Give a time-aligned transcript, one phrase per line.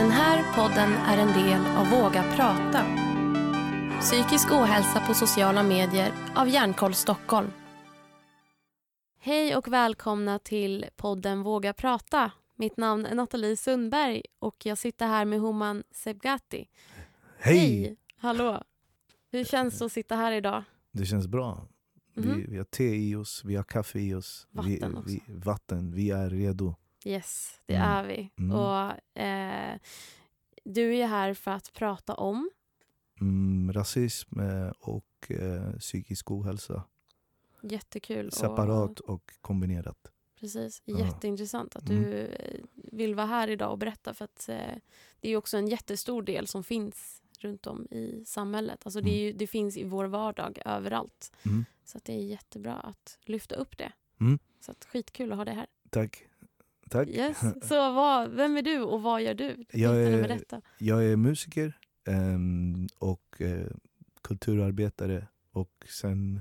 [0.00, 2.84] Den här podden är en del av Våga prata.
[4.00, 7.48] Psykisk ohälsa på sociala medier av Hjärnkoll Stockholm.
[9.18, 12.32] Hej och välkomna till podden Våga prata.
[12.56, 16.68] Mitt namn är Nathalie Sundberg och jag sitter här med Homan Sebgati.
[17.38, 17.96] Hej!
[18.16, 18.62] Hallå!
[19.32, 20.64] Hur känns det att sitta här idag?
[20.92, 21.68] Det känns bra.
[22.14, 22.46] Vi, Mhm.
[22.50, 24.46] vi har te i oss, vi har kaffe i oss.
[24.50, 25.02] Vatten vi, också.
[25.06, 25.92] vi, vatten.
[25.94, 26.74] Vi är redo.
[27.04, 27.88] Yes, det Mm.
[27.88, 28.30] är vi.
[28.38, 28.56] Mm.
[28.56, 29.78] Och eh,
[30.64, 32.50] Du är här för att prata om
[33.20, 36.82] Mm, rasism eh, och eh, psykisk ohälsa.
[37.62, 38.32] Jättekul.
[38.32, 40.12] Separat Och, och kombinerat.
[40.40, 42.02] precis, jätteintressant att Mm.
[42.02, 44.74] du eh, vill vara här idag och berätta för att eh,
[45.20, 48.80] det är också en jättestor del som finns runt om i samhället.
[48.84, 51.32] Alltså det, är ju, det finns i vår vardag överallt.
[51.42, 51.64] Mm.
[51.84, 53.92] Så att det är jättebra att lyfta upp det.
[54.20, 54.38] Mm.
[54.60, 55.66] Så att skitkul att ha det här.
[55.90, 56.26] Tack.
[56.90, 57.08] Tack.
[57.08, 57.40] Yes.
[57.68, 59.64] Så vad, vem är du och vad gör du?
[59.72, 60.40] Jag är-.
[60.78, 63.66] Jag är musiker ehm, och eh,
[64.22, 66.40] kulturarbetare och sen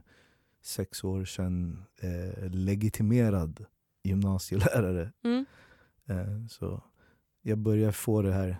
[0.61, 3.65] sex år sedan eh, legitimerad
[4.03, 5.11] gymnasielärare.
[5.23, 5.45] Mm.
[6.05, 6.83] Eh, så
[7.41, 8.57] jag börjar få det här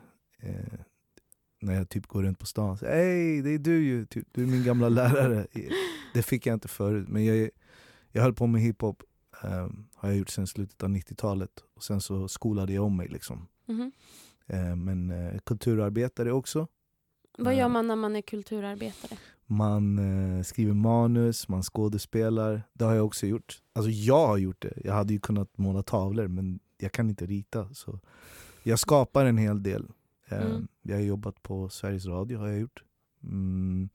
[1.62, 2.78] när jag typ går runt på stan.
[2.82, 4.06] Hej, det är du ju!
[4.06, 5.48] Typ, du är min gamla lärare.
[6.14, 7.08] Det fick jag inte förut.
[7.08, 7.50] Men jag,
[8.12, 9.04] jag höll på med hiphop,
[9.44, 11.64] eh, har jag gjort sedan slutet av 90-talet.
[11.76, 13.08] Och sen så skolade jag om mig.
[13.08, 13.48] Liksom.
[14.48, 16.68] Eh, men eh, kulturarbetare också.
[17.38, 17.70] Vad gör Eh.
[17.70, 19.18] man när man är kulturarbetare?
[19.46, 20.00] Man
[20.38, 22.64] eh, skriver manus, man skådespelar.
[22.74, 23.62] Det har jag också gjort.
[23.74, 24.74] Alltså jag har gjort det.
[24.84, 27.74] Jag hade ju kunnat måla tavlor men jag kan inte rita.
[27.74, 28.00] Så
[28.64, 29.92] jag skapar en hel del.
[30.28, 30.68] Eh, Mm.
[30.82, 32.84] Jag har jobbat på Sveriges Radio har jag gjort.
[33.24, 33.90] Mm.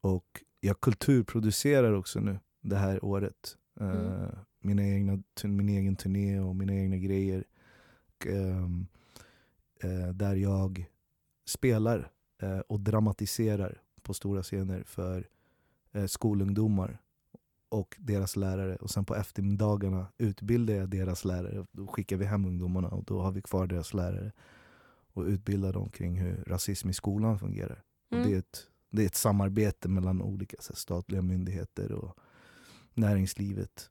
[0.00, 0.26] Och
[0.60, 3.56] jag kulturproducerar också nu det här året.
[3.80, 4.30] Eh, Mm.
[4.60, 7.44] Mina egna, min egen turné och mina egna grejer.
[8.06, 8.86] Och, ehm,
[9.82, 10.84] eh, där jag
[11.46, 12.10] spelar
[12.42, 15.28] eh, och dramatiserar på stora scener för
[15.92, 16.98] eh, skolungdomar
[17.68, 18.76] och deras lärare.
[18.76, 21.66] Och sen på eftermiddagarna utbildar jag deras lärare.
[21.72, 24.32] Då skickar vi hem ungdomarna och då har vi kvar deras lärare
[25.12, 27.82] och utbildar dem kring hur rasism i skolan fungerar.
[28.10, 28.28] Och Mm.
[28.28, 32.18] det, är ett, det är ett samarbete mellan olika här, statliga myndigheter och
[32.94, 33.90] näringslivet.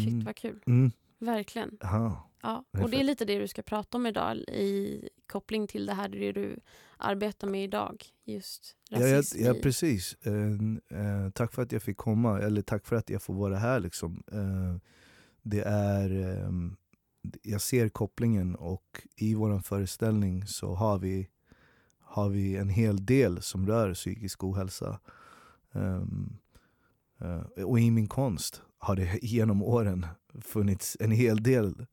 [0.00, 0.62] Shit vad kul.
[0.66, 0.90] Mm.
[1.18, 1.78] Verkligen.
[1.84, 2.28] Aha.
[2.42, 2.64] Ja.
[2.82, 6.08] Och det är lite det du ska prata om idag i koppling till det här
[6.08, 6.56] det du
[6.96, 8.04] arbetar med idag.
[8.24, 9.44] Just Ja, ja, rasism.
[9.44, 10.14] ja i- precis.
[10.22, 10.34] Eh,
[11.00, 13.80] eh, tack för att jag fick komma, eller tack för att jag får vara här.
[13.80, 14.22] Liksom.
[14.32, 14.76] Eh,
[15.42, 16.76] det är, ehm,
[17.42, 21.28] jag ser kopplingen och i vår föreställning så har vi,
[21.98, 25.00] har vi en hel del som rör psykisk ohälsa.
[25.72, 26.36] Ehm,
[27.20, 30.06] eh, och i min konst har det genom åren
[30.40, 31.86] funnits en hel del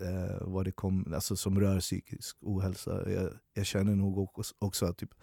[0.00, 3.10] eh, vad det kom, alltså som rör psykisk ohälsa.
[3.10, 4.18] Jag, jag känner nog
[4.58, 5.14] också, att typ,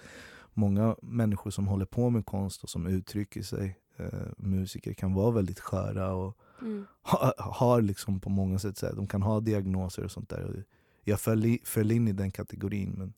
[0.54, 5.32] många människor som håller på med konst och som uttrycker sig, eh, musiker, kan vara
[5.32, 6.86] väldigt sköra och Mm.
[7.02, 10.64] ha, har liksom på många sätt, så här, de kan ha diagnoser och sånt där.
[11.04, 13.14] Jag föll, i, föll in i den kategorin men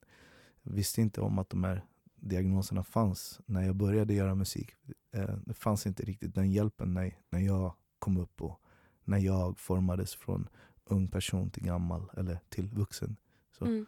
[0.64, 1.86] visste inte om att de här
[2.16, 4.70] diagnoserna fanns när jag började göra musik.
[5.14, 7.74] Eh, det fanns inte riktigt den hjälpen när, när jag
[8.06, 8.60] kom upp och
[9.04, 10.50] när jag formades från
[10.86, 13.16] ung person till gammal eller till vuxen.
[13.58, 13.86] Så, Mm.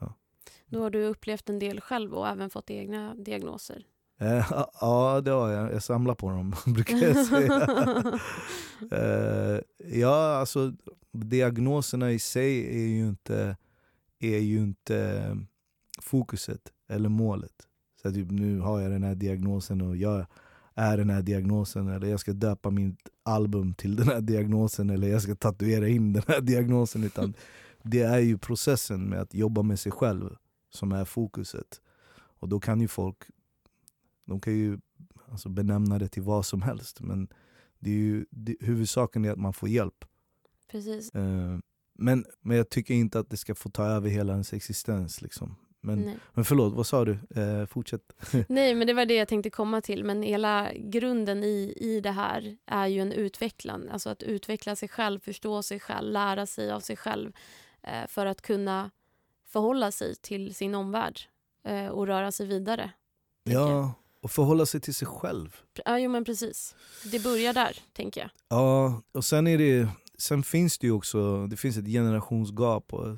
[0.00, 0.14] ja.
[0.66, 3.84] Då har du upplevt en del själv och även fått egna diagnoser.
[4.18, 5.72] Eh, ja, det har jag.
[5.72, 8.18] Jag samlar på dem, brukar jag säga.
[8.90, 9.60] Eh,
[9.98, 10.72] ja, alltså
[11.12, 13.56] diagnoserna i sig är ju inte,
[14.18, 15.36] är ju inte
[16.02, 17.68] fokuset eller målet.
[18.02, 20.26] Så typ, nu har jag den här diagnosen och jag
[20.78, 25.08] är den här diagnosen eller jag ska döpa mitt album till den här diagnosen eller
[25.08, 27.04] jag ska tatuera in den här diagnosen.
[27.04, 27.34] Utan
[27.82, 30.36] det är ju processen med att jobba med sig själv
[30.70, 31.80] som är fokuset.
[32.16, 33.16] Och då kan ju folk
[34.24, 34.78] de kan ju
[35.30, 37.28] alltså, benämna det till vad som helst men
[37.78, 40.04] det är ju, det, huvudsaken är att man får hjälp.
[40.70, 41.14] Precis.
[41.14, 41.58] Eh,
[41.98, 45.22] men, men jag tycker inte att det ska få ta över hela ens existens.
[45.22, 45.56] Liksom.
[45.80, 46.16] Men, Nej.
[46.34, 47.18] men förlåt, vad sa du?
[47.36, 48.12] Eh, fortsätt.
[48.48, 50.04] Nej, men det var det jag tänkte komma till.
[50.04, 53.88] Men hela grunden i, i det här är ju en utvecklan.
[53.92, 57.32] Alltså att utveckla sig själv, förstå sig själv, lära sig av sig själv
[57.82, 58.90] eh, för att kunna
[59.48, 61.20] förhålla sig till sin omvärld
[61.64, 62.90] eh, och röra sig vidare.
[63.44, 65.56] Ja, och förhålla sig till sig själv.
[65.84, 66.76] Ja, jo, men precis.
[67.04, 68.30] Det börjar där, tänker jag.
[68.48, 69.88] Ja, och sen, är det,
[70.18, 72.92] sen finns det ju också det finns ett generationsgap.
[72.92, 73.16] Och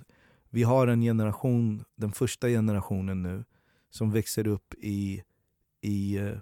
[0.50, 3.45] vi har en generation, den första generationen nu,
[3.91, 5.23] som växer upp i,
[5.81, 6.37] i eh,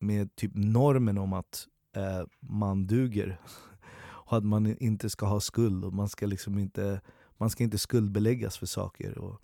[0.00, 1.66] med typ normen om att
[1.96, 3.40] eh, man duger.
[4.24, 7.00] Och att man inte ska ha skuld och man ska liksom inte,
[7.36, 9.18] man ska inte skuldbeläggas för saker.
[9.18, 9.42] Och,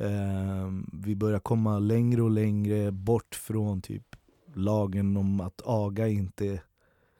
[0.00, 4.16] Eh, vi börjar komma längre och längre bort från typ
[4.54, 6.62] lagen om att aga inte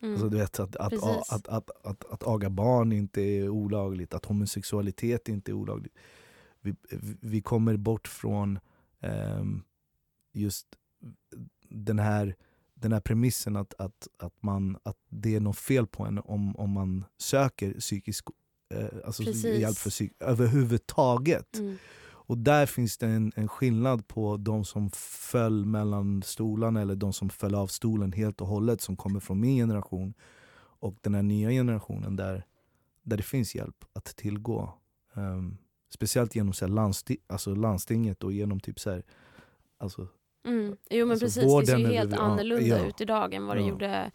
[0.03, 0.13] Mm.
[0.13, 4.25] Alltså, du vet, att, att, att, att, att, att aga barn inte är olagligt, att
[4.25, 5.95] homosexualitet inte är olagligt.
[6.61, 6.75] Vi,
[7.21, 8.59] vi kommer bort från
[9.01, 9.63] ehm,
[10.33, 10.67] just
[11.69, 12.37] den här,
[12.75, 16.57] den här premissen att, att, att, man, att det är något fel på en om,
[16.57, 18.25] om man söker psykisk
[18.75, 21.59] eh, alltså hjälp för psyk överhuvudtaget.
[21.59, 21.79] Mm.
[22.31, 24.91] Och där finns det en, en skillnad på de som
[25.31, 29.41] föll mellan stolarna eller de som föll av stolen helt och hållet som kommer från
[29.41, 30.15] min generation
[30.81, 32.47] och den här nya generationen där,
[33.03, 34.75] där det finns hjälp att tillgå.
[35.15, 35.57] Ehm,
[35.89, 39.03] speciellt genom så här, landsti alltså, landstinget och genom typ så här,
[39.79, 40.09] alltså,
[40.47, 40.77] Mm.
[40.91, 42.87] Jo men Alltså, precis, det ser ju helt ja, annorlunda ja.
[42.87, 43.69] ut idag än vad det Ja.
[43.69, 44.11] gjorde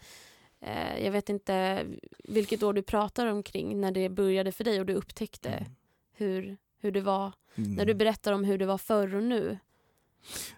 [0.60, 1.86] eh, Jag vet inte
[2.24, 5.66] vilket år du pratar omkring när det började för dig och du upptäckte
[6.12, 7.32] hur, hur det var.
[7.56, 7.74] Mm.
[7.74, 9.58] När du berättar om hur det var förr och nu.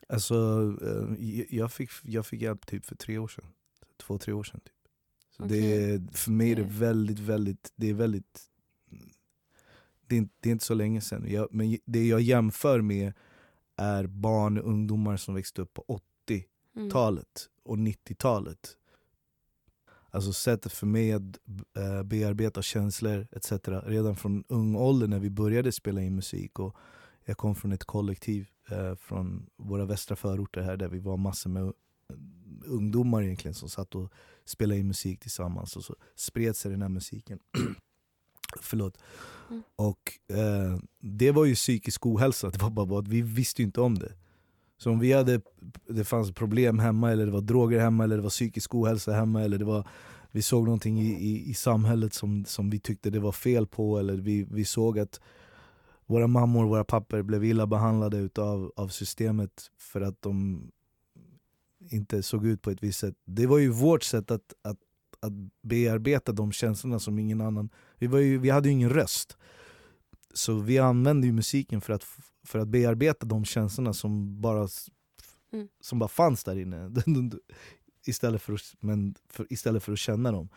[0.09, 0.35] Alltså,
[0.83, 3.45] eh, jag, fick, jag fick hjälp typ för tre år sedan.
[3.97, 4.61] Två, tre år sedan.
[4.61, 4.73] Typ.
[5.31, 5.95] Så det Okej.
[5.95, 8.49] är, för mig är det väldigt, väldigt, det är väldigt
[10.07, 11.25] det är, inte, det är inte så länge sedan.
[11.29, 13.13] Jag, men det jag jämför med
[13.77, 17.63] är barn och ungdomar som växte upp på 80-talet Mm.
[17.63, 18.77] och 90-talet.
[20.11, 21.23] Alltså sättet för mig att
[21.77, 23.53] eh, bearbeta känslor etc.
[23.69, 26.59] Redan från ung ålder när vi började spela in musik.
[26.59, 26.77] Och
[27.25, 31.51] jag kom från ett kollektiv eh, från våra västra förorter här där vi var massor
[31.51, 31.73] med
[32.65, 34.13] ungdomar egentligen som satt och
[34.45, 37.39] spelade in musik tillsammans och så spred sig den här musiken.
[38.61, 38.99] Förlåt.
[39.51, 39.63] Mm.
[39.77, 43.81] Och eh, det var ju psykisk ohälsa, det var bara att vi visste ju inte
[43.81, 44.13] om det.
[44.79, 45.41] Så om vi hade,
[45.89, 49.43] det fanns problem hemma, eller det var droger hemma, eller det var psykisk ohälsa hemma,
[49.43, 49.89] eller det var,
[50.31, 53.99] vi såg någonting i, i, i samhället som, som vi tyckte det var fel på,
[53.99, 55.21] eller vi, vi såg att
[56.07, 60.63] våra mammor och våra pappor blev illa behandlade utav, av systemet för att de
[61.91, 63.15] inte såg ut på ett visst sätt.
[63.25, 64.79] Det var ju vårt sätt att, att,
[65.21, 65.33] att
[65.63, 67.71] bearbeta de känslorna som ingen annan...
[67.99, 69.37] Vi, var ju, vi hade ju ingen röst.
[70.35, 72.07] Så vi använde ju musiken för att,
[72.49, 74.69] för att bearbeta de känslorna som bara,
[75.53, 75.69] Mm.
[75.81, 76.91] som bara fanns där inne.
[78.07, 80.49] istället, för att, men för, istället för att känna dem.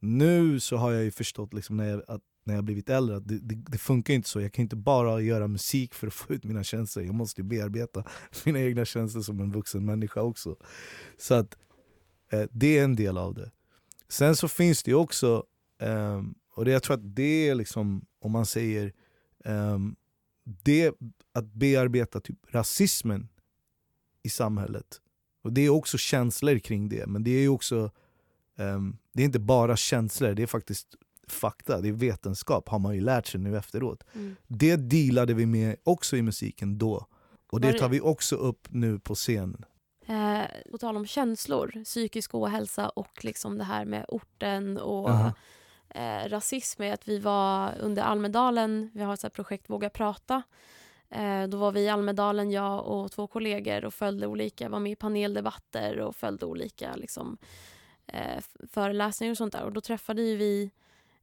[0.00, 3.28] Nu så har jag ju förstått liksom när, jag, att, när jag blivit äldre att
[3.28, 4.40] det, det, det funkar inte så.
[4.40, 7.04] Jag kan inte bara göra musik för att få ut mina känslor.
[7.04, 8.04] Jag måste ju bearbeta
[8.44, 10.56] mina egna känslor som en vuxen människa också.
[11.18, 11.58] Så att
[12.32, 13.50] eh, det är en del av det.
[14.08, 15.44] Sen så finns det ju också,
[15.80, 18.92] ehm, och det, jag tror att det är liksom, om man säger,
[19.44, 19.96] ehm,
[20.62, 20.94] det
[21.32, 23.28] att bearbeta typ rasismen
[24.22, 25.00] i samhället.
[25.42, 27.90] Och det är också känslor kring det, men det är ju också,
[28.56, 30.88] ehm, det är inte bara känslor, det är faktiskt
[31.28, 34.04] fakta, det är vetenskap har man ju lärt sig nu efteråt.
[34.14, 34.36] Mm.
[34.46, 37.06] Det dealade vi med också i musiken då.
[37.50, 39.64] Och det tar vi också upp nu på scenen.
[40.06, 45.32] Eh, på tal om känslor, psykisk ohälsa och liksom det här med orten och Aha.
[45.88, 50.42] Eh, rasism är att vi var under Almedalen, vi har ett projekt Våga prata.
[51.10, 54.92] Eh, då var vi i Almedalen, jag och två kollegor och följde olika, var med
[54.92, 57.38] i paneldebatter och följde olika liksom,
[58.06, 59.64] eh, föreläsningar och sånt där.
[59.64, 60.70] Och då träffade ju vi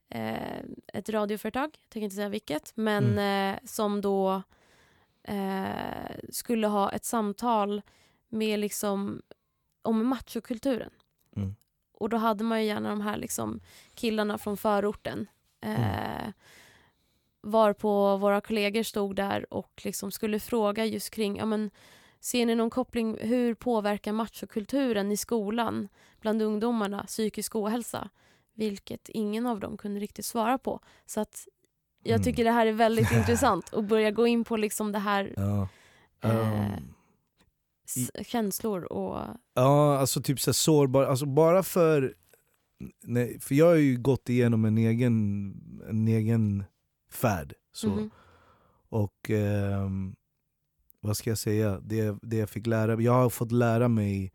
[0.10, 0.60] eh,
[0.94, 4.42] ett radioföretag, jag tänker inte säga vilket, men eh, som då
[5.24, 7.82] eh, skulle ha ett samtal
[8.30, 9.22] med liksom
[9.82, 10.92] om machokulturen.
[11.36, 11.56] Mm.
[11.98, 13.60] Och då hade man ju gärna de här liksom
[13.94, 15.28] killarna från förorten.
[15.62, 16.30] Eh,
[17.42, 21.72] var på våra kollegor stod där och liksom skulle fråga just kring, ja men
[22.20, 25.88] ser ni någon koppling, hur påverkar machokulturen i skolan
[26.22, 28.10] bland ungdomarna psykisk ohälsa?
[28.54, 30.80] Vilket ingen av dem kunde riktigt svara på.
[31.06, 31.48] Så att
[32.04, 32.24] jag Mm.
[32.24, 35.68] tycker det här är väldigt intressant att börja gå in på liksom det här Ja.
[36.22, 36.94] Eh, Ehm,
[38.26, 39.18] känslor och...
[39.54, 42.16] Ja, alltså typ så sårbar, alltså bara för...
[43.04, 45.54] Nej, för jag har ju gått igenom en egen,
[45.90, 46.64] en egen
[47.12, 47.54] färd.
[47.74, 47.90] Så.
[47.90, 48.10] Mhm.
[48.90, 50.16] Och ehm,
[51.02, 54.32] vad ska jag säga, det, det jag fick lära jag har fått lära mig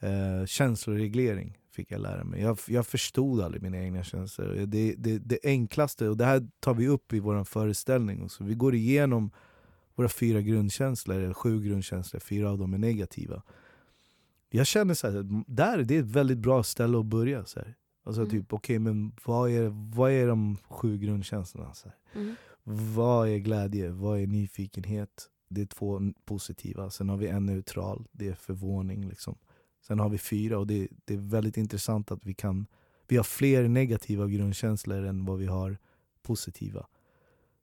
[0.00, 1.58] eh, känsloreglering.
[1.72, 2.40] Fick jag lära mig.
[2.40, 4.66] Jag, jag förstod aldrig mina egna känslor.
[4.66, 8.44] Det, det, det enklaste, och det här tar vi upp i vår föreställning också.
[8.44, 9.30] Vi går igenom
[9.96, 13.42] våra fyra grundkänslor, eller sju grundkänslor, fyra av dem är negativa.
[14.50, 17.44] Jag känner så här, där, det är ett väldigt bra ställe att börja.
[17.44, 17.74] Så här.
[18.04, 18.30] Alltså Mm.
[18.30, 21.74] typ, okej men vad är, vad är de sju grundkänslorna?
[21.74, 21.88] Så?
[22.14, 22.34] Mm.
[22.62, 23.90] Vad är glädje?
[23.90, 25.28] Vad är nyfikenhet?
[25.48, 26.90] Det är två positiva.
[26.90, 29.08] Sen har vi en neutral, det är förvåning.
[29.08, 29.38] Liksom.
[29.86, 32.66] Sen har vi fyra och det, det är väldigt intressant att vi kan
[33.08, 35.78] vi har fler negativa grundkänslor än vad vi har
[36.22, 36.86] positiva.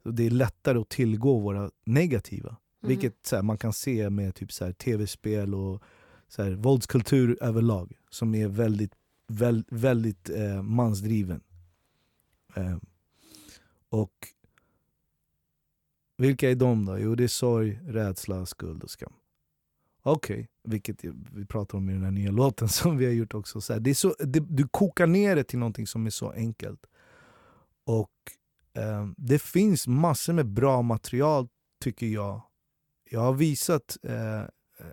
[0.04, 2.58] Det är lättare att tillgå våra negativa.
[2.82, 5.84] Vilket så här, man kan se med typ så här, tv-spel och
[6.28, 8.94] så här, våldskultur överlag som är väldigt,
[9.28, 11.42] väl, väldigt eh, mansdriven.
[12.56, 12.78] Eh,
[13.90, 14.28] och
[16.18, 16.98] vilka är de då?
[17.00, 19.14] Jo det är sorg, rädsla, skuld och skam.
[20.02, 20.48] Okej, okay.
[20.64, 23.62] vilket vi pratar om i den här nya låten som vi har gjort också.
[23.62, 26.32] Så här, det är så, det, du kokar ner det till någonting som är så
[26.32, 26.86] enkelt.
[27.86, 28.12] Och
[28.74, 31.48] eh, det finns massor med bra material
[31.82, 32.42] tycker jag.
[33.10, 34.44] Jag har visat eh,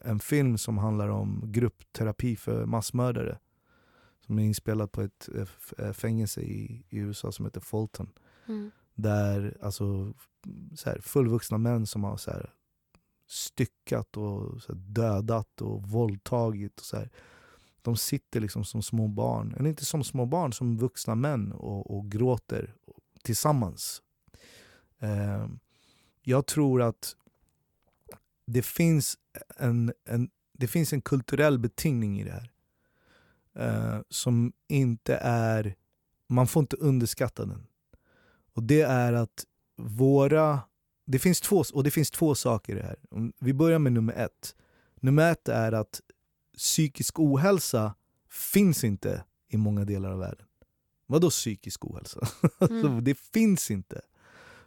[0.02, 3.38] en film som handlar om gruppterapi för massmördare.
[4.26, 5.28] Som är inspelad på ett
[5.78, 8.10] eh, fängelse i, i USA som heter Fulton.
[8.48, 8.70] Mm.
[8.94, 10.14] Där alltså,
[10.74, 12.54] så här, fullvuxna män som har så här,
[13.28, 16.80] styckat och så här, dödat och våldtagit.
[16.80, 17.10] Och så här.
[17.82, 21.96] De sitter liksom som små barn, eller inte som små barn, som vuxna män och,
[21.96, 22.74] och gråter
[23.22, 24.02] tillsammans.
[24.98, 25.46] Eh,
[26.22, 27.16] jag tror att
[28.46, 29.18] det finns
[29.56, 32.52] en, en, det finns en kulturell betingning i det här.
[33.54, 35.74] Eh, som inte är...
[36.28, 37.66] Man får inte underskatta den.
[38.54, 39.44] Och det är att
[39.76, 40.60] våra...
[41.06, 42.96] Det finns två, och det finns två saker i det här.
[43.40, 44.56] Vi börjar med nummer ett.
[45.00, 46.00] Nummer ett är att
[46.56, 47.94] psykisk ohälsa
[48.28, 50.46] finns inte i många delar av världen.
[51.10, 52.28] Vadå psykisk ohälsa?
[52.70, 53.04] Mm.
[53.04, 54.00] det finns inte.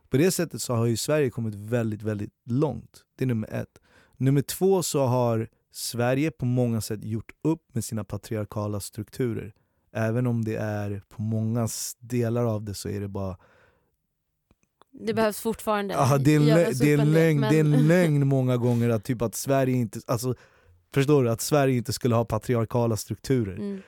[0.09, 3.03] På det sättet så har ju Sverige kommit väldigt, väldigt långt.
[3.15, 3.79] Det är nummer ett.
[4.17, 9.53] Nummer två så har Sverige på många sätt gjort upp med sina patriarkala strukturer.
[9.91, 11.67] Även om det är på många
[11.99, 13.37] delar av det så är det bara
[14.91, 17.51] det behövs fortfarande Aha, det, är en, det, är en lögn, men...
[17.51, 20.35] det är en lögn många gånger att, typ att Sverige inte, alltså,
[20.93, 23.55] förstår du, att Sverige inte skulle ha patriarkala strukturer.
[23.55, 23.81] Mm.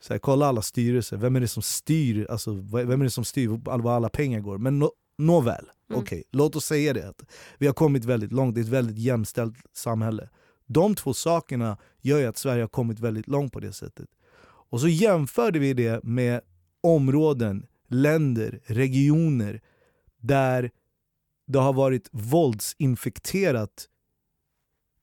[0.00, 3.24] Så här, kolla alla styrelser, vem är det som styr, alltså, vem är det som
[3.24, 4.58] styr var alla pengar går?
[4.58, 6.00] Men no, nåväl, mm.
[6.00, 7.08] okej, okay, låt oss säga det.
[7.08, 7.22] Att
[7.58, 10.28] vi har kommit väldigt långt, det är ett väldigt jämställt samhälle.
[10.66, 14.08] De två sakerna gör ju att Sverige har kommit väldigt långt på det sättet.
[14.68, 16.40] Och så jämförde vi det med
[16.80, 19.60] områden, länder, regioner
[20.20, 20.70] där
[21.46, 23.88] det har varit våldsinfekterat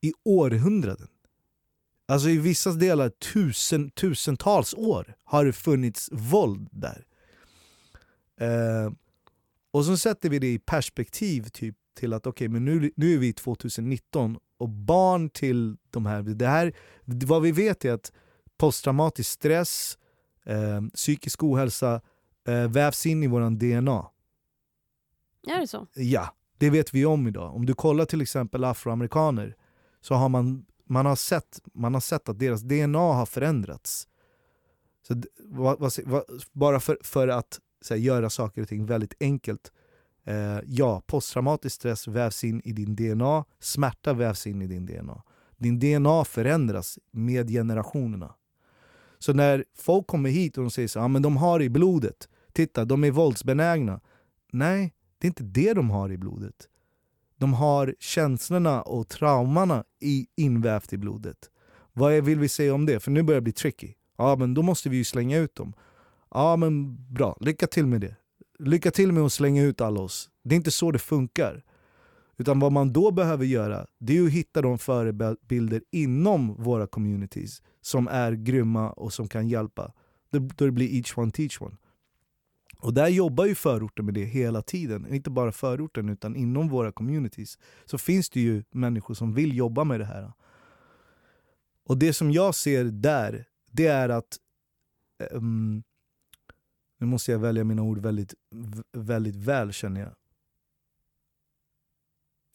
[0.02, 1.08] i århundraden.
[2.06, 7.06] Alltså i vissa delar tusen, tusentals år har det funnits våld där.
[8.40, 8.92] Eh,
[9.72, 13.14] och så sätter vi det i perspektiv typ till att okej, okay, men nu, nu
[13.14, 16.74] är vi 2019 och barn till de här, det här,
[17.06, 18.12] vad vi vet är att
[18.58, 19.98] posttraumatisk stress,
[20.46, 22.02] eh, psykisk ohälsa
[22.48, 24.10] eh, vävs in i vår DNA.
[25.48, 25.88] Är det så?
[25.96, 27.56] Ja, det vet vi om idag.
[27.56, 29.56] Om du kollar till exempel afroamerikaner
[30.02, 34.08] så har man, man, har, sett, man har sett att deras DNA har förändrats.
[35.08, 37.60] Så, va, va, va, bara för, för att
[37.90, 39.72] här, göra saker och ting väldigt enkelt.
[40.26, 45.24] Eh, ja, posttraumatisk stress vävs in i din DNA, smärta vävs in i din DNA.
[45.58, 48.36] Din DNA förändras med generationerna.
[49.20, 52.30] Så när folk kommer hit och de säger så, ah, men de har i blodet,
[52.54, 54.02] titta de är våldsbenägna.
[54.52, 56.70] Nej, det är inte det de har i blodet.
[57.38, 61.50] De har känslorna och traumorna i, invävt i blodet.
[61.94, 63.00] Vad vill vi säga om det?
[63.00, 63.94] För nu börjar det bli tricky.
[64.18, 65.74] Ja, men då måste vi ju slänga ut dem.
[66.32, 67.38] Ja, men bra.
[67.40, 68.16] Lycka till med det.
[68.60, 70.30] Lycka till med att slänga ut alla oss.
[70.44, 71.64] Det är inte så det funkar.
[72.38, 77.62] Utan vad man då behöver göra, det är att hitta de förebilder inom våra communities
[77.82, 79.94] som är grymma och som kan hjälpa.
[80.32, 81.76] Då det blir each one teach one.
[82.84, 85.14] Och där jobbar ju förorten med det hela tiden.
[85.14, 87.60] Inte bara förorten utan inom våra communities.
[87.86, 90.34] Så finns det ju människor som vill jobba med det här.
[91.86, 94.38] Och det som jag ser där, det är att
[95.32, 95.84] um,
[97.00, 98.34] nu måste jag välja mina ord väldigt,
[98.92, 100.16] väldigt väl känner jag.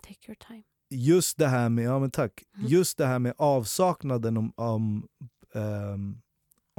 [0.02, 0.62] Take your time.
[0.90, 2.66] Just det här med, ja men tack, mm.
[2.66, 5.08] just det här med avsaknaden om, om,
[5.54, 6.20] um,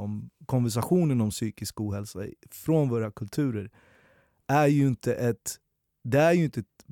[0.00, 3.70] om konversationen om psykisk ohälsa från våra kulturer
[4.46, 5.56] är ju inte ett,
[6.04, 6.84] det är ju inte ett,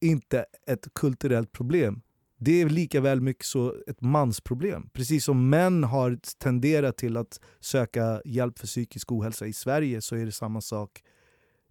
[0.00, 2.02] inte ett kulturellt problem
[2.44, 4.88] det är lika väl mycket så ett mansproblem.
[4.92, 10.16] Precis som män har tenderat till att söka hjälp för psykisk ohälsa i Sverige så
[10.16, 11.02] är det samma sak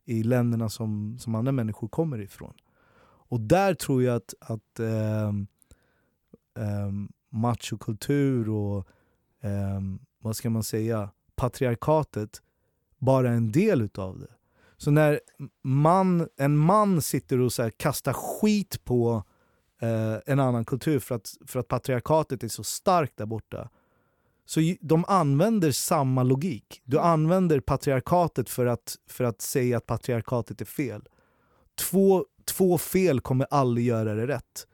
[0.06, 2.54] i länderna som, som andra människor kommer ifrån.
[3.04, 5.48] Och där tror jag att, att ähm,
[6.60, 8.88] ähm, machokultur och
[9.42, 12.42] ähm, vad ska man säga, patriarkatet
[12.98, 14.32] bara en del utav det.
[14.78, 15.20] Så när
[15.64, 19.24] man, en man sitter och så kastar skit på
[19.82, 23.70] eh, en annan kultur för att, för att patriarkatet är så starkt där borta.
[24.46, 26.82] Så de använder samma logik.
[26.84, 31.08] Du använder patriarkatet för att, för att säga att patriarkatet är fel.
[31.90, 34.68] Två, två fel kommer aldrig göra det rätt.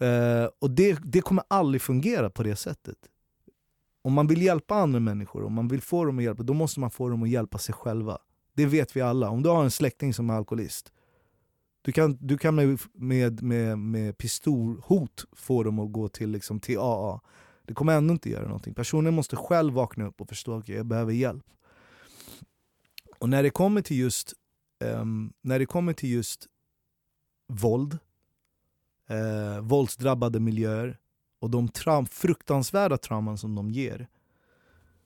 [0.00, 2.96] Eh, och det, det kommer aldrig fungera på det sättet.
[4.02, 6.80] Om man vill hjälpa andra människor, om man vill få dem att hjälpa, då måste
[6.80, 8.18] man få dem att hjälpa sig själva.
[8.52, 9.30] Det vet vi alla.
[9.30, 10.92] Om du har en släkting som är alkoholist,
[11.82, 16.60] du kan, du kan med, med, med, med pistolhot få dem att gå till, liksom,
[16.60, 17.20] till AA.
[17.64, 18.74] Det kommer ändå inte göra någonting.
[18.74, 21.44] Personen måste själv vakna upp och förstå att okay, jag behöver hjälp.
[23.18, 24.32] Och när det kommer till just,
[24.84, 26.46] um, när det kommer till just
[27.48, 27.98] våld,
[29.08, 30.99] eh, våldsdrabbade miljöer
[31.40, 34.08] och de traum, fruktansvärda trauman som de ger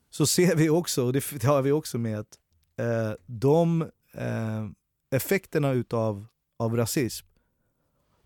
[0.09, 2.39] så ser vi också, och det har vi också med, att
[2.77, 3.81] eh, de
[4.13, 4.67] eh,
[5.11, 6.25] effekterna utav
[6.57, 7.27] av rasism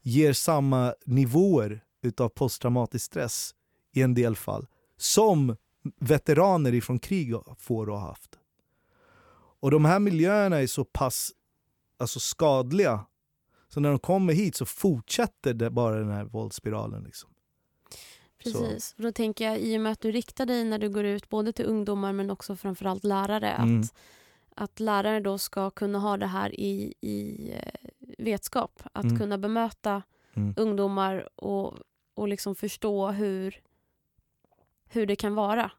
[0.02, 3.56] ger samma nivåer utav posttraumatisk stress
[3.92, 5.56] i en del fall som
[6.00, 8.40] veteraner ifrån krig får och har haft.
[9.62, 11.32] Och de här miljöerna är så pass
[11.98, 13.06] alltså skadliga
[13.68, 17.04] så när de kommer hit så fortsätter det bara den här våldsspiralen.
[17.04, 17.30] Liksom.
[18.44, 18.86] Precis.
[18.86, 19.02] Så.
[19.02, 21.54] Då tänker jag, i och med att du riktar dig när du går ut både
[21.54, 23.82] till ungdomar men också framförallt lärare, mm.
[23.82, 23.94] att,
[24.56, 28.84] att lärare då ska kunna ha det här i, i eh, vetskap.
[28.94, 29.20] Att mm.
[29.20, 30.02] kunna bemöta
[30.34, 30.54] mm.
[30.58, 31.74] ungdomar och,
[32.14, 33.62] och liksom förstå hur,
[34.90, 35.72] hur det kan vara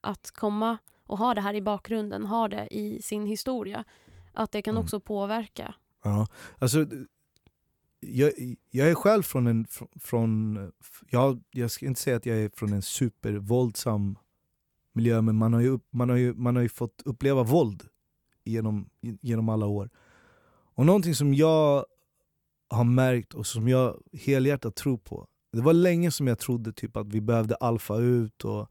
[0.00, 3.84] att komma och ha det här i bakgrunden, ha det i sin historia.
[4.32, 4.84] Att det kan mm.
[4.84, 5.74] också påverka.
[6.02, 6.26] Ja,
[6.58, 6.86] alltså
[8.00, 8.32] jag,
[8.70, 9.66] jag är själv från en...
[10.00, 10.58] Från,
[11.10, 14.18] jag, jag ska inte säga att jag är från en supervåldsam
[14.92, 17.88] miljö, men man har ju, man har ju, man har ju fått uppleva våld
[18.44, 19.90] genom, genom alla år.
[20.74, 21.84] Och någonting som jag
[22.68, 25.26] har märkt och som jag helhjärtat tror på.
[25.52, 28.68] Det var länge som jag trodde typ att vi behövde alfa ut och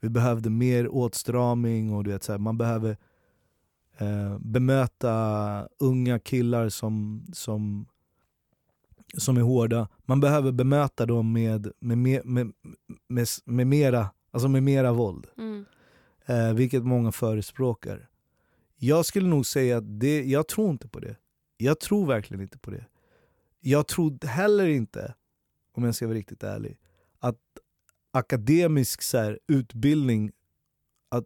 [0.00, 2.96] vi behövde mer åtstramning och du vet, så här, man behöver
[3.98, 7.86] eh, bemöta unga killar som, som
[9.16, 9.88] som är hårda.
[10.04, 12.52] Man behöver bemöta dem med, med, med, med,
[13.08, 15.26] med, med mera, alltså med mera våld.
[15.38, 15.64] Mm.
[16.26, 18.08] Eh, vilket många förespråkar.
[18.76, 21.16] Jag skulle nog säga att det, jag tror inte på det.
[21.56, 22.86] Jag tror verkligen inte på det.
[23.60, 25.14] Jag tror heller inte,
[25.72, 26.78] om jag ska vara riktigt ärlig,
[27.18, 27.38] att
[28.12, 30.32] akademisk så här, utbildning,
[31.08, 31.24] att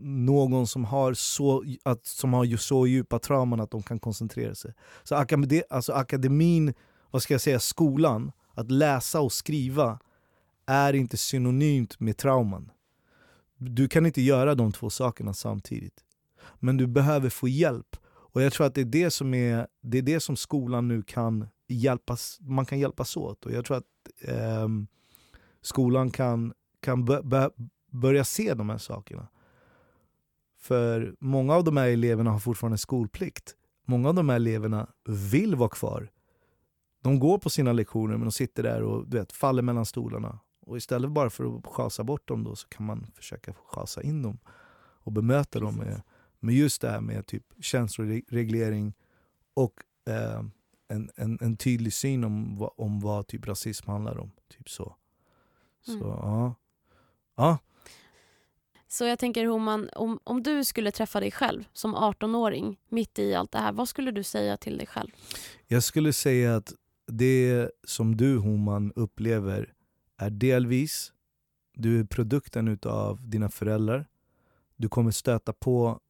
[0.00, 4.74] någon som har, så, att, som har så djupa trauman att de kan koncentrera sig.
[5.02, 6.74] Så akademi, alltså akademin
[7.10, 9.98] vad ska jag säga, skolan, att läsa och skriva
[10.66, 12.70] är inte synonymt med trauman.
[13.56, 16.04] Du kan inte göra de två sakerna samtidigt.
[16.60, 17.96] Men du behöver få hjälp.
[18.06, 21.02] Och jag tror att det är det som, är, det är det som skolan nu
[21.02, 23.46] kan hjälpas, man kan hjälpas åt.
[23.46, 23.84] Och jag tror att
[24.20, 24.68] eh,
[25.62, 27.04] skolan kan, kan
[27.90, 29.28] börja se de här sakerna.
[30.58, 33.54] För många av de här eleverna har fortfarande skolplikt.
[33.84, 36.10] Många av de här eleverna vill vara kvar
[37.00, 40.38] de går på sina lektioner men de sitter där och du vet, faller mellan stolarna.
[40.60, 44.22] Och istället bara för att chasa bort dem då så kan man försöka chasa in
[44.22, 44.38] dem
[45.08, 45.76] och bemöta Precis.
[45.76, 46.02] dem med,
[46.40, 48.94] med just det här med typ känsloreglering
[49.54, 49.74] och
[50.08, 50.42] eh,
[50.88, 54.30] en, en, en, tydlig syn om, om vad typ rasism handlar om.
[54.48, 54.96] Typ så.
[55.86, 56.08] Så mm.
[56.08, 56.54] ja.
[57.36, 57.58] ja.
[58.88, 63.34] Så jag tänker Homan, om, om du skulle träffa dig själv som 18-åring mitt i
[63.34, 65.10] allt det här, vad skulle du säga till dig själv?
[65.66, 66.72] Jag skulle säga att
[67.08, 69.72] det som du Homan upplever
[70.16, 71.12] är delvis
[71.80, 74.08] du är produkten av dina föräldrar.
[74.76, 76.00] Du kommer stöta på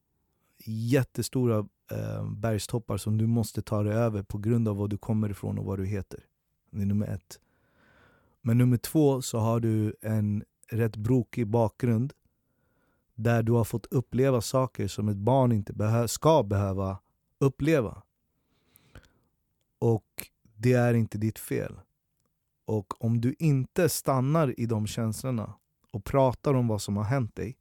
[0.64, 5.30] jättestora eh, bergstoppar som du måste ta dig över på grund av var du kommer
[5.30, 6.24] ifrån och vad du heter.
[6.70, 7.40] Det är nummer ett.
[8.40, 12.12] Men nummer två så har du en rätt brokig bakgrund
[13.14, 16.98] där du har fått uppleva saker som ett barn inte behö ska behöva
[17.38, 18.02] uppleva.
[19.78, 21.80] Och det är inte ditt fel.
[22.64, 25.54] Och om du inte stannar i de känslorna
[25.92, 27.58] och pratar om vad som har hänt dig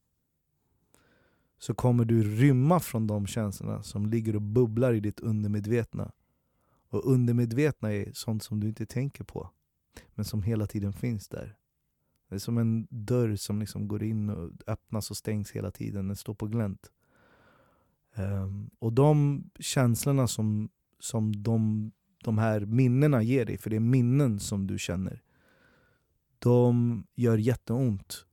[1.57, 6.11] så kommer du rymma från de känslorna som ligger och bubblar i ditt undermedvetna.
[6.89, 9.49] Och undermedvetna är sånt som du inte tänker på,
[10.15, 11.57] men som hela tiden finns där.
[12.29, 16.07] Det är som en dörr som liksom går in och öppnas och stängs hela tiden,
[16.07, 16.91] den står på glänt.
[18.15, 21.91] Um, och de känslorna som, som de
[22.23, 25.21] de här minnena ger dig, för det är minnen som du känner,
[26.39, 28.25] de gör jätteont.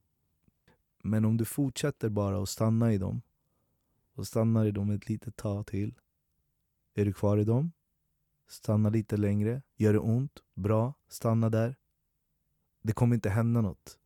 [1.03, 3.21] Men om du fortsätter bara att stanna i dem,
[4.13, 5.95] och stannar i dem ett litet tag till,
[6.93, 7.71] är du kvar i dem?
[8.47, 9.61] Stanna lite längre.
[9.75, 10.43] Gör det ont?
[10.53, 10.93] Bra.
[11.07, 11.75] Stanna där.
[12.81, 13.99] Det kommer inte hända något.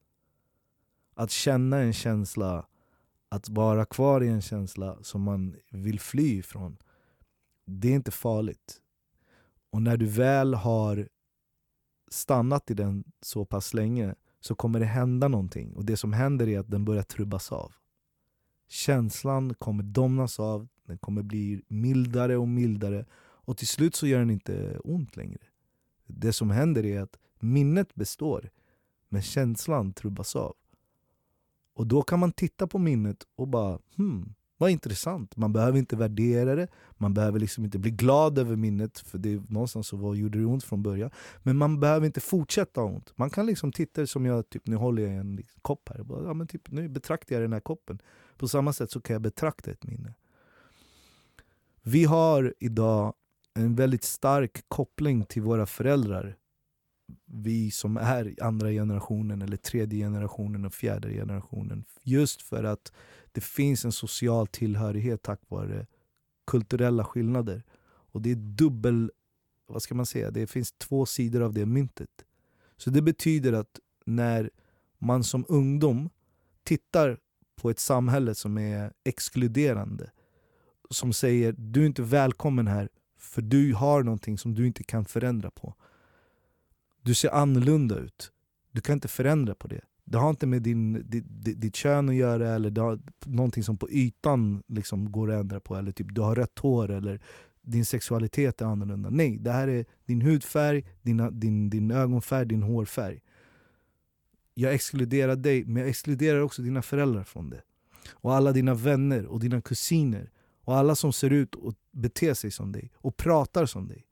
[1.13, 2.67] Att känna en känsla,
[3.29, 6.77] att vara kvar i en känsla som man vill fly ifrån,
[7.65, 8.81] det är inte farligt.
[9.69, 11.09] Och när du väl har
[12.11, 15.73] stannat i den så pass länge så kommer det hända någonting.
[15.73, 17.73] Och det som händer är att den börjar trubbas av.
[18.67, 23.05] Känslan kommer domnas av, den kommer bli mildare och mildare.
[23.17, 25.41] Och till slut så gör den inte ont längre.
[26.05, 28.49] Det som händer är att minnet består,
[29.09, 30.55] men känslan trubbas av.
[31.73, 35.37] Och då kan man titta på minnet och bara hmm, vad intressant.
[35.37, 36.67] Man behöver inte värdera det,
[36.97, 40.39] man behöver liksom inte bli glad över minnet för det är någonstans så var, gjorde
[40.39, 41.11] det ont från början.
[41.43, 43.17] Men man behöver inte fortsätta ha ont.
[43.17, 46.03] Man kan liksom titta som jag, typ, nu håller jag en liksom, kopp här.
[46.03, 47.99] Bara, ja, men typ, nu betraktar jag den här koppen.
[48.37, 50.13] På samma sätt så kan jag betrakta ett minne.
[51.81, 53.13] Vi har idag
[53.53, 56.35] en väldigt stark koppling till våra föräldrar.
[57.25, 61.85] Vi som är andra generationen, eller tredje generationen och fjärde generationen.
[62.03, 62.91] Just för att
[63.31, 65.87] det finns en social tillhörighet tack vare
[66.47, 67.63] kulturella skillnader.
[68.11, 69.11] Och det är dubbel,
[69.67, 72.25] vad ska man säga, det finns två sidor av det myntet.
[72.77, 74.49] Så det betyder att när
[74.97, 76.09] man som ungdom
[76.63, 77.17] tittar
[77.55, 80.11] på ett samhälle som är exkluderande,
[80.89, 85.05] som säger du är inte välkommen här för du har någonting som du inte kan
[85.05, 85.75] förändra på.
[87.01, 88.31] Du ser annorlunda ut.
[88.71, 89.81] Du kan inte förändra på det.
[90.05, 91.25] Det har inte med din, ditt,
[91.61, 95.59] ditt kön att göra eller det har någonting som på ytan liksom går att ändra
[95.59, 95.75] på.
[95.75, 97.21] Eller typ du har rött hår eller
[97.61, 99.09] din sexualitet är annorlunda.
[99.09, 103.19] Nej, det här är din hudfärg, dina, din, din ögonfärg, din hårfärg.
[104.53, 107.61] Jag exkluderar dig, men jag exkluderar också dina föräldrar från det.
[108.11, 110.31] Och alla dina vänner och dina kusiner.
[110.63, 114.05] Och alla som ser ut och beter sig som dig och pratar som dig.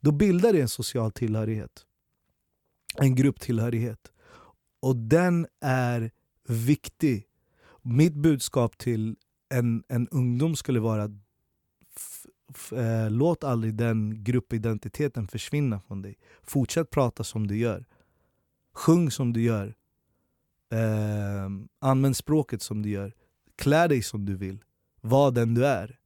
[0.00, 1.86] Då bildar det en social tillhörighet.
[2.96, 4.12] En grupptillhörighet.
[4.80, 6.10] Och den är
[6.48, 7.26] viktig.
[7.82, 9.16] Mitt budskap till
[9.48, 11.04] en, en ungdom skulle vara
[12.72, 16.18] eh, låt aldrig den gruppidentiteten försvinna från dig.
[16.42, 17.84] Fortsätt prata som du gör.
[18.72, 19.74] Sjung som du gör.
[20.72, 21.48] Eh,
[21.78, 23.14] använd språket som du gör.
[23.56, 24.64] Klä dig som du vill.
[25.00, 25.99] Var den du är.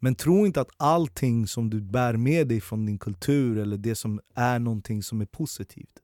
[0.00, 3.94] Men tro inte att allting som du bär med dig från din kultur eller det
[3.94, 6.02] som är någonting som är positivt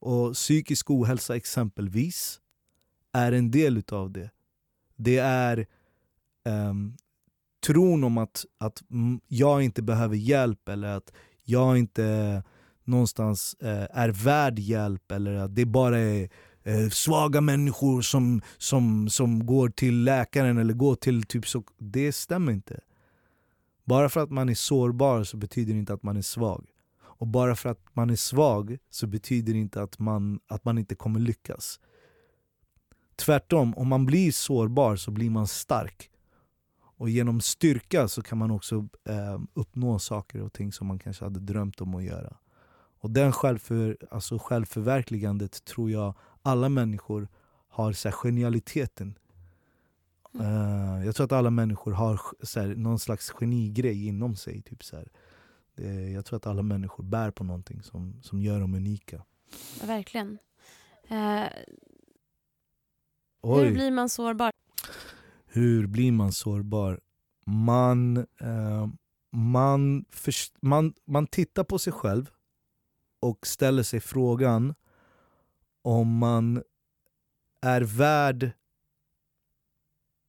[0.00, 2.40] och psykisk ohälsa exempelvis
[3.12, 4.30] är en del utav det.
[4.96, 5.66] Det är
[6.44, 6.96] um,
[7.66, 8.82] tron om att, att
[9.28, 11.12] jag inte behöver hjälp eller att
[11.42, 12.42] jag inte eh,
[12.84, 16.28] någonstans eh, är värd hjälp eller att det bara är
[16.62, 21.64] eh, svaga människor som, som, som går till läkaren eller går till typ så.
[21.78, 22.80] Det stämmer inte.
[23.90, 26.66] Bara för att man är sårbar så betyder det inte att man är svag.
[27.02, 30.78] Och bara för att man är svag så betyder det inte att man, att man
[30.78, 31.80] inte kommer lyckas.
[33.16, 36.10] Tvärtom, om man blir sårbar så blir man stark.
[36.96, 41.24] Och genom styrka så kan man också eh, uppnå saker och ting som man kanske
[41.24, 42.36] hade drömt om att göra.
[43.00, 47.28] Och den självför, alltså självförverkligandet tror jag alla människor
[47.68, 49.18] har så här, genialiteten.
[50.34, 50.46] Mm.
[50.46, 54.62] Uh, jag tror att alla människor har så här, någon slags genigrej inom sig.
[54.62, 55.08] Typ, så här.
[55.74, 59.24] Det, jag tror att alla människor bär på någonting som, som gör dem unika.
[59.80, 60.38] Ja, verkligen.
[61.10, 61.46] Uh,
[63.42, 64.52] hur blir man sårbar?
[65.46, 67.00] Hur blir man sårbar?
[67.46, 68.88] Man, uh,
[69.32, 72.30] man, först, man, man tittar på sig själv
[73.20, 74.74] och ställer sig frågan
[75.82, 76.62] om man
[77.60, 78.50] är värd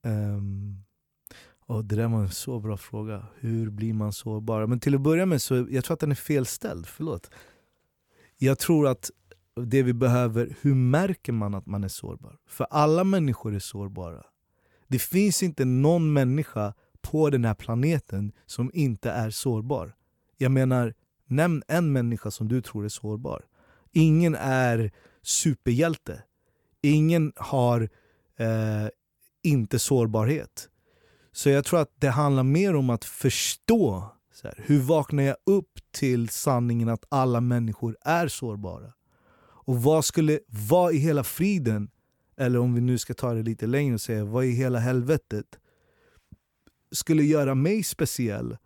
[0.03, 0.83] Ehm, um,
[1.65, 3.25] och det där var en så bra fråga.
[3.39, 4.67] Hur blir man sårbar?
[4.67, 6.87] Men till att börja med så jag tror att den är felställd.
[6.87, 7.31] Förlåt.
[8.37, 9.11] Jag tror att
[9.55, 12.37] det vi behöver, hur märker man att man är sårbar?
[12.47, 14.25] För alla människor är sårbara.
[14.87, 19.95] Det finns inte någon människa på den här planeten som inte är sårbar.
[20.37, 20.93] Jag menar,
[21.25, 23.45] nämn en människa som du tror är sårbar.
[23.91, 26.23] Ingen är superhjälte.
[26.81, 27.89] Ingen har
[28.37, 28.87] eh,
[29.43, 30.69] inte sårbarhet.
[31.31, 34.11] Så jag tror att det handlar mer om att förstå
[34.43, 38.93] här, hur vaknar jag upp till sanningen att alla människor är sårbara?
[39.63, 41.91] Och vad skulle, vad i hela friden,
[42.37, 45.59] eller om vi nu ska ta det lite längre och säga vad i hela helvetet
[46.91, 48.57] skulle göra mig speciell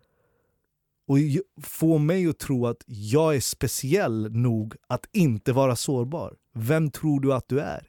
[1.06, 1.18] och
[1.62, 6.36] få mig att tro att jag är speciell nog att inte vara sårbar.
[6.54, 7.88] Vem tror du att du är?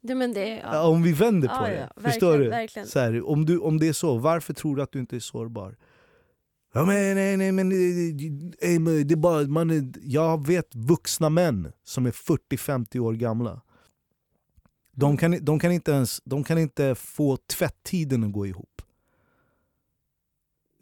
[0.00, 0.88] Ja, men det, ja.
[0.88, 1.90] Om vi vänder på ja, det.
[1.96, 2.48] Ja, Förstår du?
[2.48, 2.88] Verkligen.
[2.88, 3.58] Så här, om, du?
[3.58, 5.76] Om det är så, varför tror du att du inte är sårbar?
[6.72, 7.68] Ja, men, nej, nej, men,
[9.08, 13.60] det är bara, man jag vet vuxna män som är 40-50 år gamla.
[14.92, 18.82] De kan, de, kan inte ens, de kan inte få tvätttiden att gå ihop.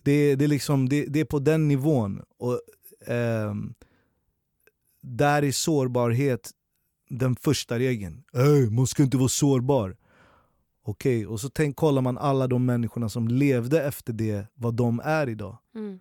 [0.02, 2.22] Det, det, är, liksom, det, det är på den nivån.
[2.38, 2.60] Och,
[3.12, 3.54] eh,
[5.00, 6.50] där är sårbarhet
[7.08, 8.22] den första regeln.
[8.32, 9.96] Ey, man ska inte vara sårbar.
[10.82, 11.26] Okej, okay.
[11.26, 15.28] och så tänk, kollar man alla de människorna som levde efter det, vad de är
[15.28, 15.58] idag.
[15.74, 16.00] Mm.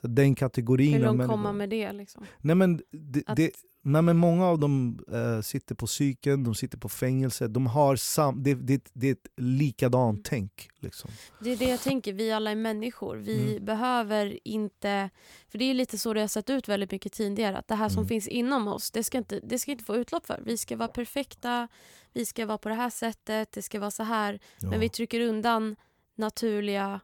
[0.00, 1.36] Så den kategorin Hur de människor.
[1.36, 2.24] komma med det liksom?
[2.40, 3.50] Nej, men det, det,
[3.82, 7.48] nej, men många av dem eh, sitter på psyken, de sitter på fängelse.
[7.48, 10.22] De har sam, det, det, det är ett likadant Mm.
[10.24, 10.68] tänk.
[10.80, 11.10] Liksom.
[11.40, 13.16] Det är det jag tänker, vi alla är människor.
[13.16, 13.64] Vi Mm.
[13.64, 15.10] behöver inte...
[15.48, 17.58] För det är lite så det har sett ut väldigt mycket tidigare.
[17.58, 18.08] Att det här som Mm.
[18.08, 20.40] finns inom oss, det ska, inte, det ska inte få utlopp för.
[20.46, 21.68] Vi ska vara perfekta,
[22.12, 24.40] vi ska vara på det här sättet, det ska vara så här.
[24.60, 24.70] Ja.
[24.70, 25.76] Men vi trycker undan
[26.16, 27.00] naturliga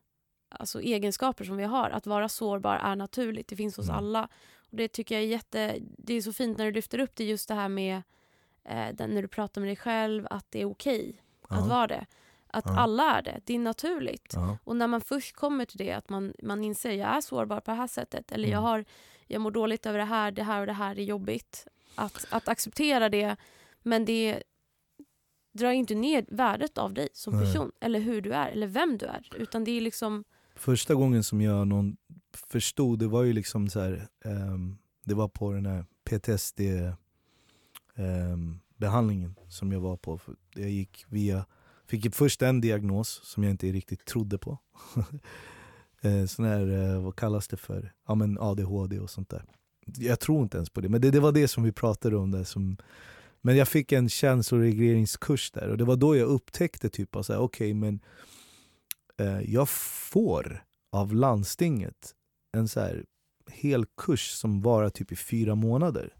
[0.50, 1.90] alltså, egenskaper som vi har.
[1.90, 3.96] Att vara sårbar är naturligt, det finns hos Mm.
[3.98, 4.28] alla.
[4.70, 5.78] Och Det tycker jag är jätte...
[5.98, 7.96] Det är så fint när du lyfter upp det just det här med
[8.64, 11.66] eh, när du pratar med dig själv, att det är okej att Ja.
[11.66, 12.06] vara det.
[12.50, 12.78] Att Ja.
[12.78, 14.32] alla är det, det är naturligt.
[14.34, 14.58] Ja.
[14.64, 17.70] Och när man först kommer till det, att man, man inser jag är sårbar på
[17.70, 18.32] det här sättet.
[18.32, 18.64] Eller jag, Mm.
[18.64, 18.84] har,
[19.26, 21.66] jag mår dåligt över det här, det här och det här är jobbigt.
[21.94, 23.36] Att, att acceptera det,
[23.82, 24.42] men det
[25.52, 27.44] drar inte ner värdet av dig som Nej.
[27.46, 27.72] person.
[27.80, 29.28] Eller hur du är, eller vem du är.
[29.36, 30.24] Utan det är liksom...
[30.54, 31.96] Första gången som jag någon
[32.32, 36.60] förstod, det var ju liksom så här, um, det var på den här PTSD
[37.94, 40.20] ehm, behandlingen som jag var på.
[40.54, 41.46] Jag gick via,
[41.86, 44.58] fick först en diagnos som jag inte riktigt trodde på.
[46.00, 47.92] Eh, sån här, eh, vad kallas det för?
[48.08, 49.44] Ja men ADHD och sånt där.
[49.96, 52.30] Jag tror inte ens på det, men det, det var det som vi pratade om
[52.30, 52.44] där.
[52.44, 52.76] Som,
[53.40, 57.74] men jag fick en känsloregleringskurs där och det var då jag upptäckte typ att okej
[57.74, 58.00] men
[59.16, 62.14] eh, jag får av landstinget
[62.52, 63.04] en så här
[63.50, 66.14] hel kurs som varar typ i fyra månader.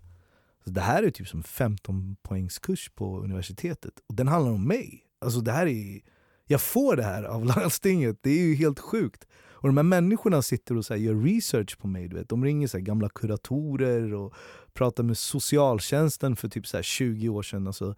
[0.64, 5.04] Så det här är typ som 15 poängskurs på universitetet och den handlar om mig.
[5.18, 6.00] Alltså det här är,
[6.46, 9.26] jag får det här av landstinget, det är ju helt sjukt.
[9.60, 12.08] Och de här människorna sitter och så här gör research på mig.
[12.08, 12.28] Du vet.
[12.28, 14.34] De ringer så här gamla kuratorer och
[14.72, 17.66] pratar med socialtjänsten för typ så här 20 år sedan.
[17.66, 17.94] Alltså,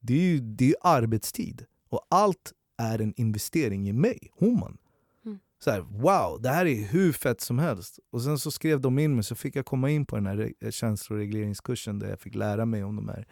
[0.00, 1.64] det är ju det är ju arbetstid.
[1.88, 4.78] Och allt är en investering i mig, Homan.
[5.64, 7.98] Så här, wow, det här är hur fett som helst.
[8.10, 10.52] Och sen så skrev de in mig så fick jag komma in på den här
[10.60, 13.26] eh, känsloregleringskursen där jag fick lära mig om de här,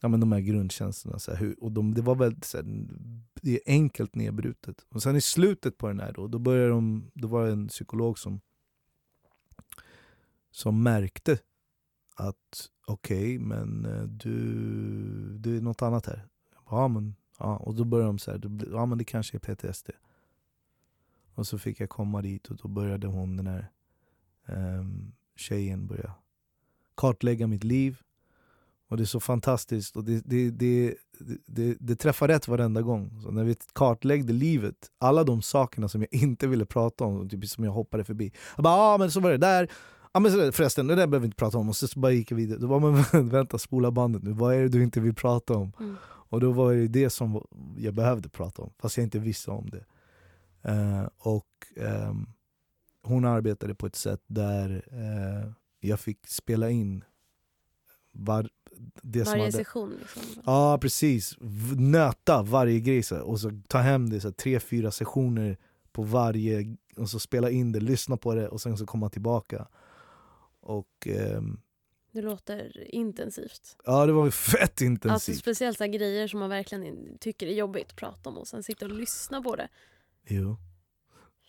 [0.00, 1.18] ja, men de här grundkänslorna.
[1.18, 2.66] Så här, hur, och de, det var väldigt så här,
[3.42, 4.86] det är enkelt nedbrutet.
[4.88, 7.68] Och sen i slutet på den här då, då, började de, då var det en
[7.68, 8.40] psykolog som,
[10.50, 11.38] som märkte
[12.16, 16.26] att okej, men eh, du, det är något annat här.
[16.70, 17.56] Ja, men, ja.
[17.56, 18.40] Och då började de så här,
[18.72, 19.90] ja men det kanske är PTSD.
[21.34, 23.70] Och så fick jag komma dit och då började hon, den här
[24.46, 26.12] um, tjejen, börja
[26.94, 27.98] kartlägga mitt liv.
[28.88, 30.94] Och det är så fantastiskt och det, det, det,
[31.46, 33.20] det, det träffar rätt varenda gång.
[33.22, 37.48] Så när vi kartläggde livet, alla de sakerna som jag inte ville prata om, typ
[37.48, 38.32] som jag hoppade förbi.
[38.56, 39.70] Jag bara, ah, men så var det där,
[40.12, 41.68] ah, men så där, förresten, det där behöver vi inte prata om.
[41.68, 42.58] Och så, så bara gick jag vidare.
[42.58, 45.72] Då var man, vänta, spola bandet nu, vad är det du inte vill prata om?
[45.80, 45.96] Mm.
[46.04, 49.70] Och då var det det som jag behövde prata om, fast jag inte visste om
[49.70, 49.84] det.
[50.62, 52.26] Eh, och ehm,
[53.02, 57.04] hon arbetade på ett sätt där eh, jag fick spela in
[58.12, 58.48] var,
[59.02, 59.52] det som Varje hade...
[59.52, 59.96] session.
[60.00, 60.22] Liksom.
[60.46, 61.36] Ja precis,
[61.78, 65.56] nöta varje grej så och så ta hem det så tre, fyra sessioner
[65.92, 69.68] på varje och så spela in det, lyssna på det och sen så komma tillbaka.
[70.60, 71.60] Och ehm,
[72.12, 73.76] Det låter intensivt.
[73.84, 75.38] ja det var fett Alltså intensivt.
[75.38, 78.84] speciellt så grejer som man verkligen tycker är jobbigt att prata om och sen sitta
[78.86, 79.68] och lyssna på det.
[80.28, 80.56] Jo.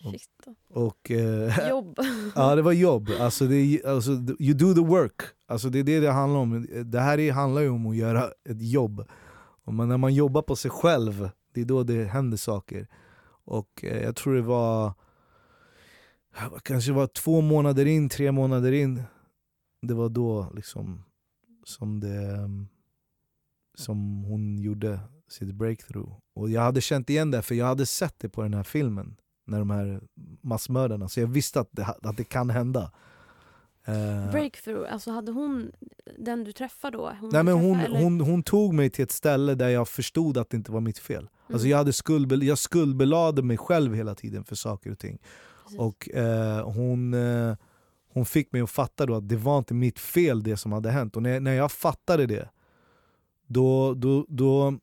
[0.03, 0.29] Och- Shit.
[0.69, 1.99] Och, eh, Jobb.
[2.35, 5.21] Ja det var jobb, alltså, det, alltså, you do the work.
[5.47, 6.67] Alltså, det är det det handlar om.
[6.85, 9.05] Det här är, handlar ju om att göra ett jobb.
[9.65, 12.87] Och man, när man jobbar på sig själv, det är då det händer saker.
[13.45, 14.93] Och eh, jag tror det var
[16.63, 19.03] kanske var två månader in, tre månader in.
[19.81, 21.03] Det var då liksom
[21.63, 22.49] som det
[23.75, 26.13] som hon gjorde sitt breakthrough.
[26.35, 29.15] Och jag hade känt igen det för jag hade sett det på den här filmen
[29.45, 30.01] när de här
[30.41, 32.91] massmördarna, så jag visste att det, att det kan hända.
[33.85, 35.71] Eh, Breakthrough, alltså hade hon,
[36.19, 37.11] den du träffade då?
[37.19, 38.03] Hon nej, men hon, träffade, eller?
[38.03, 40.99] hon, hon tog mig till ett ställe där jag förstod att det inte var mitt
[40.99, 41.29] fel.
[41.47, 45.19] Alltså Mm, jag, hade skuldbel jag skuldbelade mig själv hela tiden för saker och ting.
[45.63, 45.79] precis.
[45.79, 47.55] Och eh, hon, eh,
[48.13, 50.91] hon fick mig att fatta då att det var inte mitt fel det som hade
[50.91, 51.15] hänt.
[51.15, 52.49] Och när, när jag fattade det,
[53.47, 54.79] då, då, då,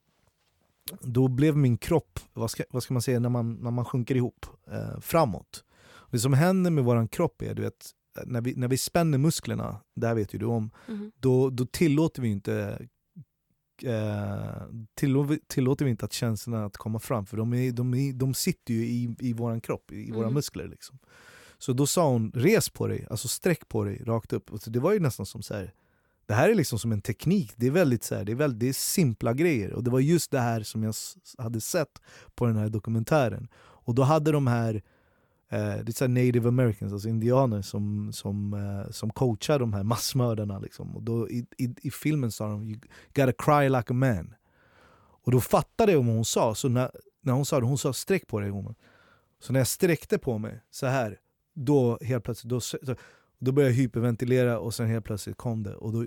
[1.00, 4.14] då blev min kropp, vad ska, vad ska man säga, när man, när man sjunker
[4.16, 5.64] ihop, eh, framåt.
[6.10, 7.90] Det som händer med våran kropp är, du vet,
[8.26, 11.12] när vi, när vi spänner musklerna, det här vet ju du om, Mhm.
[11.18, 12.86] då, då tillåter vi inte
[13.82, 14.62] eh,
[14.94, 18.34] tillåter, tillåter vi inte att känslorna att komma fram för de, är, de, är, de
[18.34, 20.34] sitter ju i, i våran kropp, i våra Mm.
[20.34, 20.68] muskler.
[20.68, 20.98] Liksom.
[21.58, 24.52] Så då sa hon res på dig, alltså sträck på dig rakt upp.
[24.52, 25.72] Och det var ju nästan som så här,
[26.30, 28.60] det här är liksom som en teknik, det är väldigt så här, det är väldigt
[28.60, 29.72] det är simpla grejer.
[29.72, 30.94] Och det var just det här som jag
[31.38, 32.02] hade sett
[32.34, 33.48] på den här dokumentären.
[33.54, 34.74] Och då hade de här
[35.48, 40.58] eh, det är native americans, alltså indianer som, som, eh, som coachar de här massmördarna.
[40.58, 40.96] Liksom.
[40.96, 42.80] Och då, i, i, I filmen sa de you
[43.14, 44.34] gotta cry like a man.
[45.24, 46.90] Och då fattade jag vad hon sa, så när,
[47.22, 48.74] när hon sa det, hon sa sträck på dig woman.
[49.40, 51.18] Så när jag sträckte på mig så här
[51.54, 52.50] då helt plötsligt
[52.82, 52.94] då,
[53.38, 55.74] då började jag hyperventilera och sen helt plötsligt kom det.
[55.74, 56.06] Och då,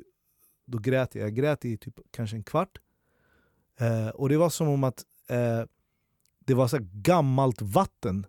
[0.66, 1.24] då grät jag.
[1.24, 2.78] Jag grät i typ kanske en kvart.
[3.80, 5.64] Eh, och det var som om att eh,
[6.46, 8.26] det var så gammalt vatten.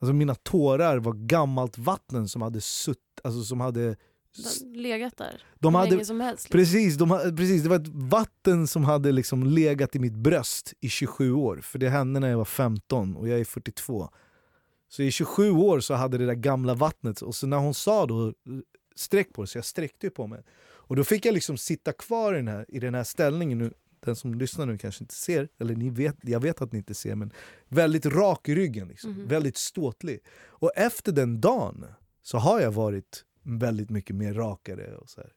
[0.00, 3.96] Alltså mina tårar var gammalt vatten som hade sutt, alltså som hade
[4.74, 6.44] legat där de hade, länge som helst.
[6.44, 6.58] Liksom.
[6.58, 10.88] Precis, de, precis, det var ett vatten som hade liksom legat i mitt bröst i
[10.88, 11.60] 27 år.
[11.62, 14.10] För det hände när jag var 15 och jag är 42.
[14.88, 18.06] Så i 27 år så hade det där gamla vattnet, och så när hon sa
[18.06, 18.34] då
[18.96, 20.42] sträck på det, så jag sträckte på mig.
[20.88, 23.72] Och då fick jag liksom sitta kvar i den här, i den här ställningen, nu,
[24.00, 26.94] den som lyssnar nu kanske inte ser, eller ni vet, jag vet att ni inte
[26.94, 27.32] ser, men
[27.68, 29.28] väldigt rak i ryggen, liksom, mm.
[29.28, 30.20] väldigt ståtlig.
[30.46, 31.84] Och efter den dagen
[32.22, 34.96] så har jag varit väldigt mycket mer rakare.
[34.96, 35.32] Och så här.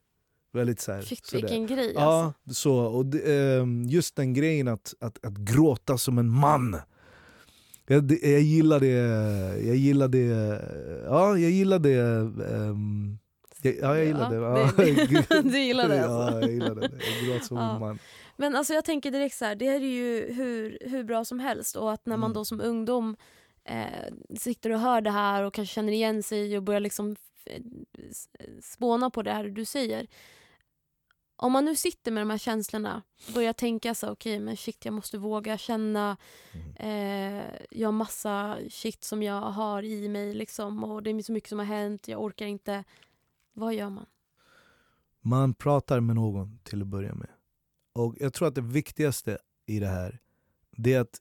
[0.52, 2.00] Väldigt så här, Shit, vilken grej alltså.
[2.00, 6.76] Ja, så, och det, ehm, just den grejen att, att, att gråta som en man.
[7.86, 8.86] Jag, jag gillar det,
[9.66, 10.26] jag gillar det,
[11.04, 12.00] ja jag gillar det
[12.54, 13.18] um,
[13.62, 15.42] ja, jag gillar ja, det.
[15.42, 16.36] Du gillar det alltså?
[16.36, 16.90] Ja, jag gillar det.
[17.20, 17.78] Jag gråter som ja.
[17.78, 17.98] man.
[18.36, 21.40] Men alltså jag tänker direkt så här, det här är ju hur, hur bra som
[21.40, 22.34] helst och att när man mm.
[22.34, 23.16] då som ungdom
[23.64, 27.16] eh, sitter och hör det här och kanske känner igen sig och börjar liksom
[28.62, 30.06] spåna på det här du säger.
[31.36, 33.02] Om man nu sitter med de här känslorna,
[33.34, 36.16] börjar tänka så okej okay, men shit jag måste våga känna,
[36.52, 36.76] mm.
[36.76, 41.32] eh, jag har massa shit som jag har i mig liksom och det är så
[41.32, 42.84] mycket som har hänt, jag orkar inte.
[43.52, 44.06] Vad gör man?
[45.20, 47.30] Man pratar med någon till att börja med.
[47.92, 50.20] Och jag tror att det viktigaste i det här,
[50.76, 51.20] det är att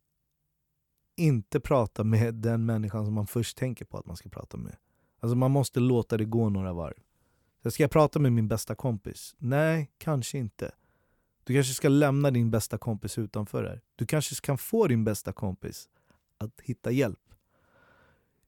[1.16, 4.76] inte prata med den människan som man först tänker på att man ska prata med.
[5.20, 7.04] Alltså man måste låta det gå några varv.
[7.64, 9.36] Så ska jag prata med min bästa kompis?
[9.38, 10.72] Nej, kanske inte.
[11.44, 13.82] Du kanske ska lämna din bästa kompis utanför här.
[13.96, 15.90] Du kanske kan få din bästa kompis
[16.38, 17.20] att hitta hjälp.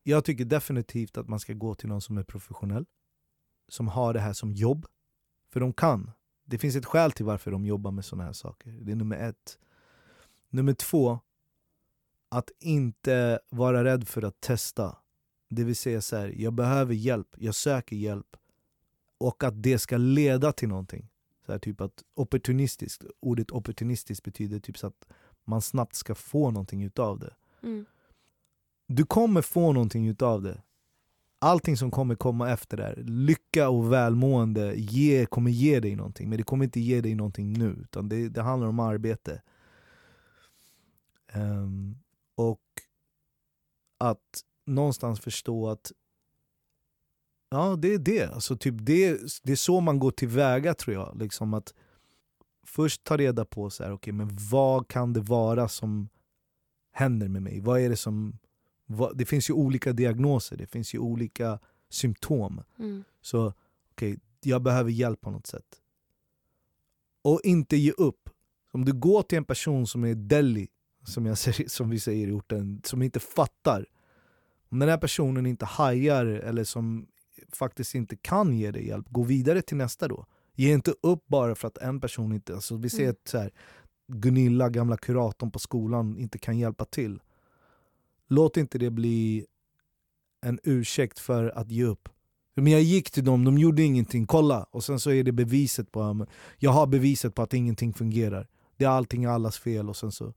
[0.03, 2.85] Jag tycker definitivt att man ska gå till någon som är professionell.
[3.67, 4.85] Som har det här som jobb.
[5.49, 6.11] För de kan.
[6.45, 8.71] Det finns ett skäl till varför de jobbar med såna här saker.
[8.71, 9.57] Det är nummer ett.
[10.49, 11.19] Nummer två,
[12.29, 14.97] att inte vara rädd för att testa.
[15.49, 18.37] Det vill säga så här, jag behöver hjälp, jag söker hjälp.
[19.17, 21.09] Och att det ska leda till någonting.
[21.45, 25.07] Så här, typ att opportunistiskt, ordet opportunistiskt betyder typ så att
[25.43, 27.35] man snabbt ska få någonting utav det.
[27.63, 27.85] Mm.
[28.87, 30.61] Du kommer få någonting utav det.
[31.43, 36.29] Allting som kommer komma efter det, här, lycka och välmående ge, kommer ge dig någonting.
[36.29, 39.41] Men det kommer inte ge dig någonting nu, utan det, det handlar om arbete.
[41.33, 41.97] Um,
[42.35, 42.61] och
[43.97, 45.91] att någonstans förstå att
[47.49, 48.33] ja, det är det.
[48.33, 51.17] Alltså, typ det, det är så man går tillväga tror jag.
[51.19, 51.73] Liksom att
[52.65, 56.09] Först ta reda på så här, okay, men vad kan det vara som
[56.91, 57.59] händer med mig.
[57.59, 58.39] Vad är det som...
[59.15, 62.61] Det finns ju olika diagnoser, det finns ju olika symptom.
[62.79, 63.03] Mm.
[63.21, 63.53] Så
[63.91, 65.81] okay, jag behöver hjälp på något sätt.
[67.21, 68.29] Och inte ge upp.
[68.71, 70.67] Om du går till en person som är deli,
[71.05, 73.85] som, jag säger, som vi säger i orten, som inte fattar
[74.73, 77.07] om den här personen inte hajar eller som
[77.51, 80.25] faktiskt inte kan ge dig hjälp, gå vidare till nästa då.
[80.55, 82.53] Ge inte upp bara för att en person inte...
[82.55, 83.15] Alltså vi ser mm.
[83.25, 83.51] så här,
[84.07, 87.19] Gunilla, gamla kuratorn på skolan, inte kan hjälpa till.
[88.27, 89.45] Låt inte det bli
[90.41, 92.09] en ursäkt för att ge upp.
[92.55, 94.63] Men jag gick till dem, de gjorde ingenting, kolla!
[94.63, 96.27] Och sen så är det beviset på...
[96.57, 98.47] Jag har beviset på att ingenting fungerar.
[98.77, 100.33] Det är allting allas fel och sen så...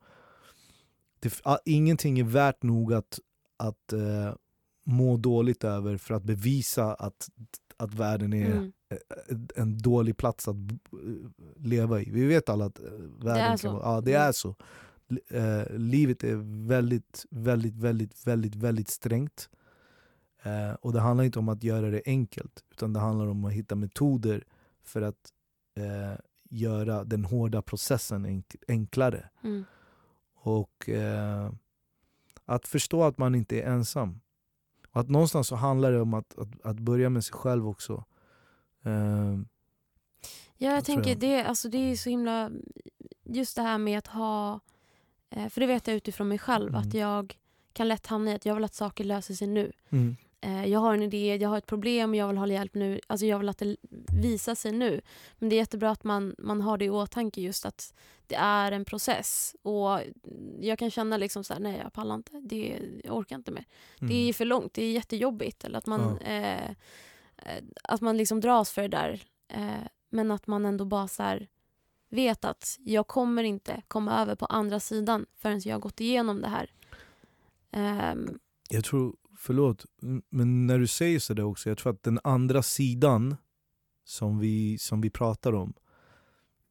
[1.20, 3.18] Det, ingenting är värt nog att
[3.56, 4.34] att eh,
[4.84, 7.28] må dåligt över för att bevisa att,
[7.76, 8.72] att världen är mm.
[9.56, 10.56] en dålig plats att
[11.56, 12.10] leva i.
[12.10, 12.84] Vi vet alla att eh,
[13.18, 13.68] världen det är så.
[13.68, 14.28] Kan, ja, det mm.
[14.28, 14.54] är så.
[15.28, 19.50] Eh, livet är väldigt, väldigt, väldigt, väldigt, väldigt strängt.
[20.42, 23.52] Eh, och det handlar inte om att göra det enkelt, utan det handlar om att
[23.52, 24.44] hitta metoder
[24.82, 25.32] för att
[25.74, 26.18] eh,
[26.50, 29.28] göra den hårda processen enk enklare.
[29.42, 29.64] Mm.
[30.34, 31.50] Och eh,
[32.44, 34.20] att förstå att man inte är ensam.
[34.90, 38.04] Och att någonstans så handlar det om att, att, att börja med sig själv också.
[38.86, 39.40] Uh,
[40.56, 41.18] ja, jag tänker jag.
[41.18, 42.50] Det, alltså det är så himla...
[43.24, 44.60] Just det här med att ha...
[45.36, 46.80] Eh, för det vet jag utifrån mig själv, mm.
[46.80, 47.36] att jag
[47.72, 49.72] kan lätt hamna i att jag vill att saker löser sig nu.
[49.90, 50.16] Mm.
[50.40, 53.00] eh, jag har en idé, jag har ett problem och jag vill ha hjälp nu.
[53.06, 53.76] Alltså jag vill att det
[54.22, 55.00] visar sig nu.
[55.38, 57.94] Men det är jättebra att man, man har det i åtanke just att
[58.26, 59.56] det är en process.
[59.62, 60.00] Och
[60.60, 63.64] jag kan känna liksom så här, nej jag pallar inte, det, jag orkar inte mer.
[64.00, 64.08] Mm.
[64.08, 65.64] Det är för långt, det är jättejobbigt.
[65.64, 66.70] Eller att man, eh,
[67.36, 69.22] eh, att man liksom dras för det där.
[69.48, 71.48] Eh, men att man ändå bara så här,
[72.08, 76.40] vet att jag kommer inte komma över på andra sidan förrän jag har gått igenom
[76.40, 76.70] det här.
[78.12, 78.38] Um,
[78.70, 79.84] Jag tror, förlåt,
[80.30, 83.36] men när du säger sådär också, jag tror att den andra sidan
[84.04, 85.74] som vi, som vi pratar om,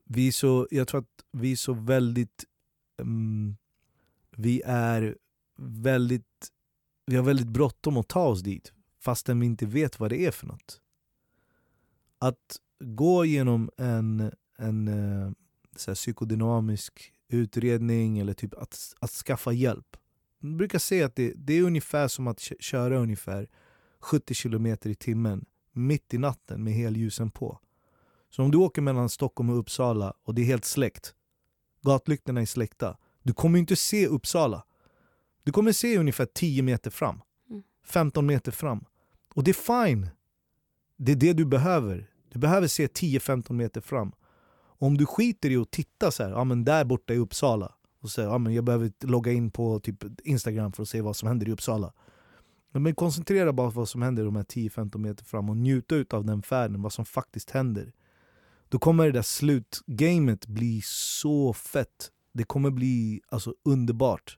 [0.03, 2.45] vi är så, jag tror att vi är så väldigt,
[2.97, 3.57] um,
[4.38, 5.17] vi är
[5.57, 6.51] väldigt,
[7.05, 10.31] vi har väldigt bråttom att ta oss dit fastän vi inte vet vad det är
[10.31, 10.81] för något.
[12.19, 15.31] Att gå genom en, en eh,
[15.75, 19.97] så här, psykodynamisk utredning eller typ att, att skaffa hjälp
[20.39, 23.47] jag brukar säga att det, det är ungefär som att kö- köra ungefär
[23.99, 27.59] 70 km i timmen mitt i natten med helljusen på.
[28.29, 31.15] Så om du åker mellan Stockholm och Uppsala och det är helt släckt,
[31.81, 34.63] gatlyktorna är släckta, du kommer inte se Uppsala.
[35.43, 37.63] Du kommer se ungefär 10 meter fram, Mm.
[37.85, 38.85] 15 meter fram.
[39.33, 40.09] Och det är fine.
[40.97, 42.09] Det är det du behöver.
[42.31, 44.11] Du behöver se 10-15 meter fram.
[44.78, 47.71] Om du skiter i att titta så här, ja men där borta i Uppsala,
[48.01, 51.15] och säger ja, men jag behöver logga in på typ Instagram för att se vad
[51.15, 51.93] som händer i Uppsala.
[52.71, 56.26] Men koncentrera bara på vad som händer de här 10-15 meter fram och njuta av
[56.26, 57.93] den färden, vad som faktiskt händer.
[58.69, 62.11] Då kommer det där slutgamet bli så fett.
[62.34, 64.38] Det kommer bli alltså, underbart.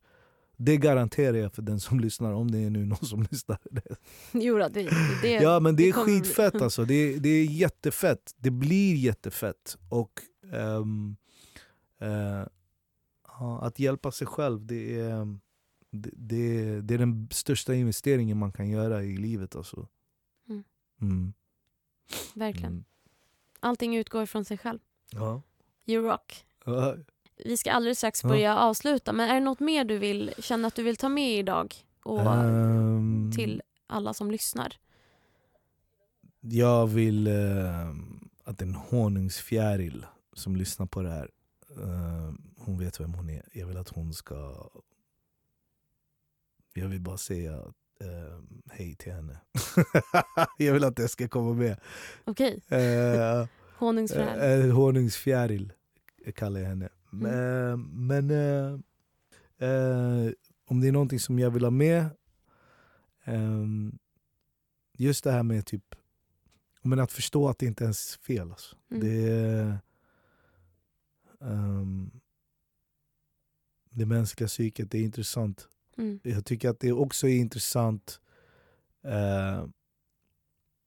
[0.58, 3.60] Det garanterar jag för den som lyssnar, om det är nu någon som lyssnar.
[4.32, 4.90] jo, då, det,
[5.22, 8.36] det, Ja men det, det är bli- skitfett alltså, det är, det är jättefett.
[8.38, 9.78] Det blir jättefett.
[9.90, 10.22] Och
[10.54, 10.84] eh,
[13.28, 15.38] ja, att hjälpa sig själv, det är,
[15.92, 19.56] det, det, det är den största investeringen man kan göra i livet.
[19.56, 19.88] Alltså.
[20.50, 20.64] Mm.
[21.02, 21.34] Mm.
[22.34, 22.72] Verkligen.
[22.72, 22.84] Mm.
[23.60, 24.80] Allting utgår från sig själv.
[25.12, 25.42] Ja.
[25.86, 26.46] You rock.
[26.66, 26.96] Ja.
[27.46, 28.30] Vi ska alldeles strax Ja.
[28.30, 31.40] börja avsluta, men är det något mer du vill känna att du vill ta med
[31.40, 31.76] idag?
[32.04, 34.74] Och Ehm, till alla som lyssnar?
[36.40, 37.90] Jag vill eh,
[38.44, 41.30] att en honungsfjäril som lyssnar på det här,
[41.70, 43.44] eh, hon vet vem hon är.
[43.54, 44.70] Jag vill att hon ska...
[46.74, 47.54] Jag vill bara säga
[48.00, 48.40] eh,
[48.72, 49.38] hej till henne.
[50.58, 51.80] jag vill att det ska komma med.
[52.26, 54.40] Okej, Eh, honungsfrön.
[54.68, 55.74] eh, honungsfjäril
[56.36, 56.90] kallar jag henne.
[57.14, 57.26] Mm.
[57.26, 58.80] Eh, men eh,
[59.70, 60.32] eh,
[60.66, 62.10] om det är någonting som jag vill ha med,
[63.24, 63.98] ehm,
[64.98, 65.96] just det här med typ
[66.88, 68.52] men att förstå att det inte ens är fel.
[68.52, 68.76] Alltså.
[68.92, 69.04] Mm.
[69.04, 69.80] Det, är,
[71.42, 72.12] ehm,
[73.90, 75.68] det mänskliga psyket är intressant.
[75.98, 76.20] Mm.
[76.24, 78.22] Jag tycker att det också är intressant
[79.04, 79.66] eh,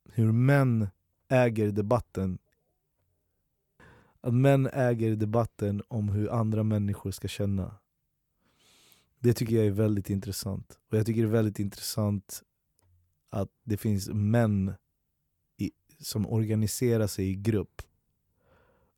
[0.04, 0.88] hur män
[1.28, 2.38] äger debatten.
[4.20, 7.74] Att män äger debatten om hur andra människor ska känna.
[9.18, 10.78] Det tycker jag är väldigt intressant.
[10.90, 12.42] Och jag tycker det är väldigt intressant
[13.30, 14.74] att det finns män
[15.56, 17.82] i, som organiserar sig i grupp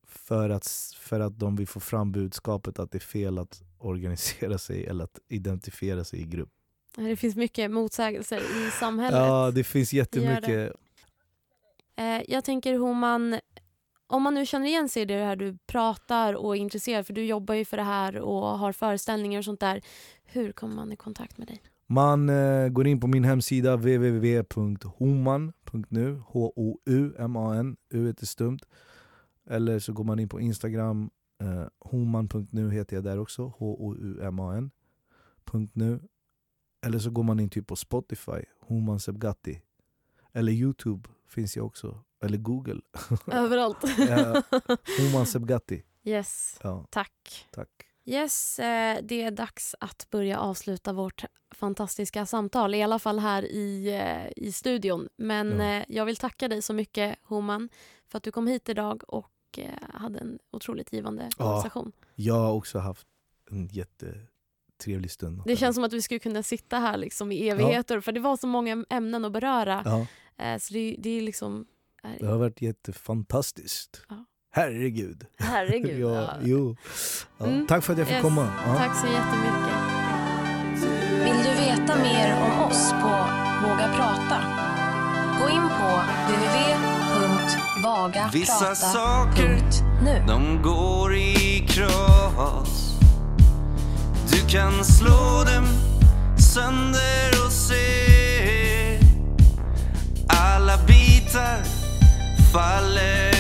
[0.07, 0.67] för att,
[0.99, 5.05] för att de vill få fram budskapet att det är fel att organisera sig eller
[5.05, 6.51] att identifiera sig i grupp.
[6.97, 9.19] Det finns mycket motsägelser i samhället.
[9.19, 10.47] Ja, det finns jättemycket.
[10.47, 10.73] det.
[11.97, 13.41] Eh, jag tänker hur man,
[14.13, 17.13] om man nu känner igen sig i det här du pratar och är intresserad, för
[17.13, 19.83] du jobbar ju för det här och har föreställningar och sånt där.
[20.25, 21.63] Hur kommer man i kontakt med dig?
[21.87, 25.03] Man eh, går in på min hemsida www.homan.nu
[26.27, 28.59] H-O-U-M-A-N, U är stumt.
[29.51, 31.11] Eller så går man in på Instagram,
[31.41, 34.71] eh, homan.nu heter jag där också, H-O-U-M-A-N.
[35.73, 36.01] .nu.
[36.87, 39.61] Eller så går man in typ på Spotify, Homan Sebgatti.
[40.35, 42.81] Eller Youtube finns jag också, eller Google.
[43.27, 43.79] Överallt.
[43.99, 44.43] Ja.
[44.99, 45.83] Homan Sebgatti.
[46.05, 47.47] yes, Ja, tack.
[47.51, 47.69] tack.
[48.05, 51.25] Yes, eh, det är dags att börja avsluta vårt
[51.55, 52.75] fantastiska samtal.
[52.75, 55.09] I alla fall här i, eh, i studion.
[55.17, 55.65] Men Ja.
[55.65, 57.69] eh, jag vill tacka dig så mycket, Homan,
[58.09, 59.29] för att du kom hit idag och
[59.95, 61.45] hade en otroligt givande Ja.
[61.45, 61.93] konversation.
[62.15, 63.07] Jag har också haft
[63.51, 65.43] en jättetrevlig stund.
[65.47, 68.37] Det känns som att vi skulle kunna sitta här liksom i evigheter, för det var
[68.37, 69.83] så många ämnen att beröra.
[69.85, 70.07] Ja.
[70.43, 71.65] Eh, så det, det är liksom...
[72.21, 74.03] Det har varit jättefantastiskt.
[74.09, 74.25] Ja.
[74.55, 75.27] Herregud.
[75.39, 76.01] Herregud.
[76.09, 76.35] ja, ja.
[76.43, 76.77] jo.
[77.39, 77.67] Ja, Mm.
[77.67, 78.23] Tack för att jag fick Yes.
[78.23, 78.49] komma.
[78.67, 78.75] Ja.
[78.79, 79.79] Tack så jättemycket.
[81.25, 83.09] Vill du veta mer om oss på
[83.63, 84.43] Våga Prata?
[85.41, 86.01] Gå in på
[88.33, 92.99] Vissa saker, www.vagaprata.nu de går i kras.
[94.33, 95.67] Du kan slå dem
[96.55, 98.12] sönder och se
[101.33, 101.65] tittar
[102.53, 103.32] faller